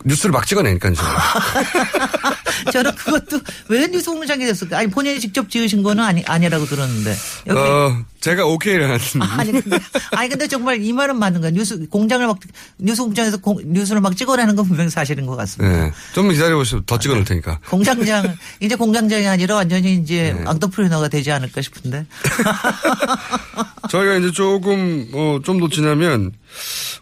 뉴스를 0.05 0.31
막 0.33 0.47
찍어내니까요. 0.47 0.95
저는 2.73 2.95
그것도 2.95 3.41
왜 3.69 3.87
뉴스 3.89 4.11
공장이 4.11 4.45
됐을까? 4.47 4.79
아니 4.79 4.89
본인이 4.89 5.19
직접 5.21 5.51
지으신 5.51 5.83
거는 5.83 6.03
아니 6.05 6.23
아니라고 6.25 6.67
들었는데 6.67 7.15
여기 7.49 7.59
어, 7.59 8.05
제가 8.21 8.45
오케이를 8.47 8.91
한. 8.91 8.99
아니 9.39 9.53
근데 9.53 9.79
아니 10.13 10.29
근데 10.29 10.49
정말 10.49 10.83
이 10.83 10.93
말은 10.93 11.19
맞는 11.19 11.41
거야. 11.41 11.51
뉴스 11.53 11.87
공장을 11.89 12.27
막 12.27 12.39
뉴스 12.79 13.03
공장에서 13.03 13.37
공- 13.37 13.61
뉴스를 13.65 14.01
막 14.01 14.17
찍어내는 14.17 14.57
건 14.57 14.67
분명히 14.67 14.91
사실인 14.91 15.27
것 15.27 15.37
같습니다. 15.37 15.85
네. 15.85 15.93
좀 16.15 16.29
기다려 16.31 16.57
보시면 16.57 16.85
더 16.87 16.99
찍어놓을 16.99 17.25
테니까. 17.25 17.61
공장장 17.69 18.35
이제 18.61 18.75
공장장이 18.75 19.27
아니라 19.29 19.55
완전히 19.57 19.95
이제 19.95 20.35
네. 20.37 20.45
entrepreneur가 20.47 21.09
되지 21.09 21.31
않을까 21.31 21.63
싶은데. 21.63 22.07
저희가 23.91 24.17
이제 24.17 24.31
조금, 24.33 25.09
어, 25.15 25.39
좀 25.45 25.59
더 25.59 25.69
지나면 25.69 26.33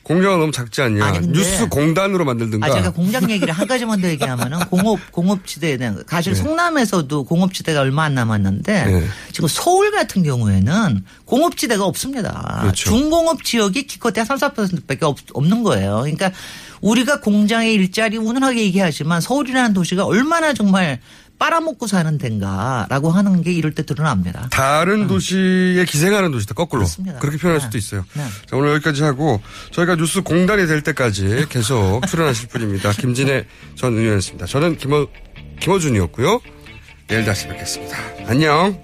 공장은 0.02 0.38
너무 0.40 0.52
작지 0.52 0.80
않냐. 0.82 1.04
아니, 1.04 1.26
뉴스 1.28 1.68
공단으로 1.68 2.24
만들든가. 2.24 2.66
아, 2.66 2.70
제가 2.70 2.90
공장 2.90 3.28
얘기를 3.30 3.52
한 3.52 3.66
가지만 3.66 4.00
더 4.00 4.08
얘기하면은 4.08 4.60
공업, 4.70 4.98
공업지대에 5.12 5.76
대한, 5.76 6.02
사실 6.08 6.34
송남에서도 6.34 7.24
공업지대가 7.24 7.80
얼마 7.80 8.04
안 8.04 8.14
남았는데 8.14 8.84
네. 8.86 9.06
지금 9.32 9.48
서울 9.48 9.90
같은 9.90 10.22
경우에는 10.22 11.04
공업지대가 11.24 11.84
없습니다. 11.84 12.58
그렇죠. 12.62 12.90
중공업 12.90 13.44
지역이 13.44 13.86
기껏해야 13.86 14.24
3, 14.24 14.38
4%밖에 14.38 15.04
없, 15.04 15.18
없는 15.32 15.62
거예요. 15.62 16.00
그러니까 16.02 16.30
우리가 16.80 17.20
공장의 17.20 17.74
일자리 17.74 18.16
운운하게 18.16 18.60
얘기하지만 18.62 19.20
서울이라는 19.20 19.72
도시가 19.72 20.04
얼마나 20.04 20.52
정말 20.52 21.00
빨아먹고 21.38 21.86
사는 21.86 22.16
데인가라고 22.16 23.10
하는 23.10 23.42
게 23.42 23.52
이럴 23.52 23.74
때 23.74 23.84
드러납니다. 23.84 24.48
다른 24.50 25.06
도시에 25.06 25.84
기생하는 25.84 26.32
도시다, 26.32 26.54
거꾸로. 26.54 26.80
그렇습니다. 26.80 27.18
그렇게 27.18 27.36
표현할 27.36 27.60
네. 27.60 27.64
수도 27.66 27.78
있어요. 27.78 28.04
네. 28.14 28.24
자, 28.48 28.56
오늘 28.56 28.72
여기까지 28.74 29.02
하고 29.02 29.40
저희가 29.72 29.96
뉴스 29.96 30.22
공단이 30.22 30.66
될 30.66 30.82
때까지 30.82 31.46
계속 31.50 32.00
출연하실 32.08 32.48
분입니다. 32.48 32.92
김진애 32.92 33.44
전 33.74 33.94
의원이었습니다. 33.96 34.46
저는 34.46 34.78
김어, 34.78 35.06
김어준이었고요. 35.60 36.40
내일 37.08 37.24
다시 37.24 37.46
뵙겠습니다. 37.48 37.96
안녕. 38.26 38.80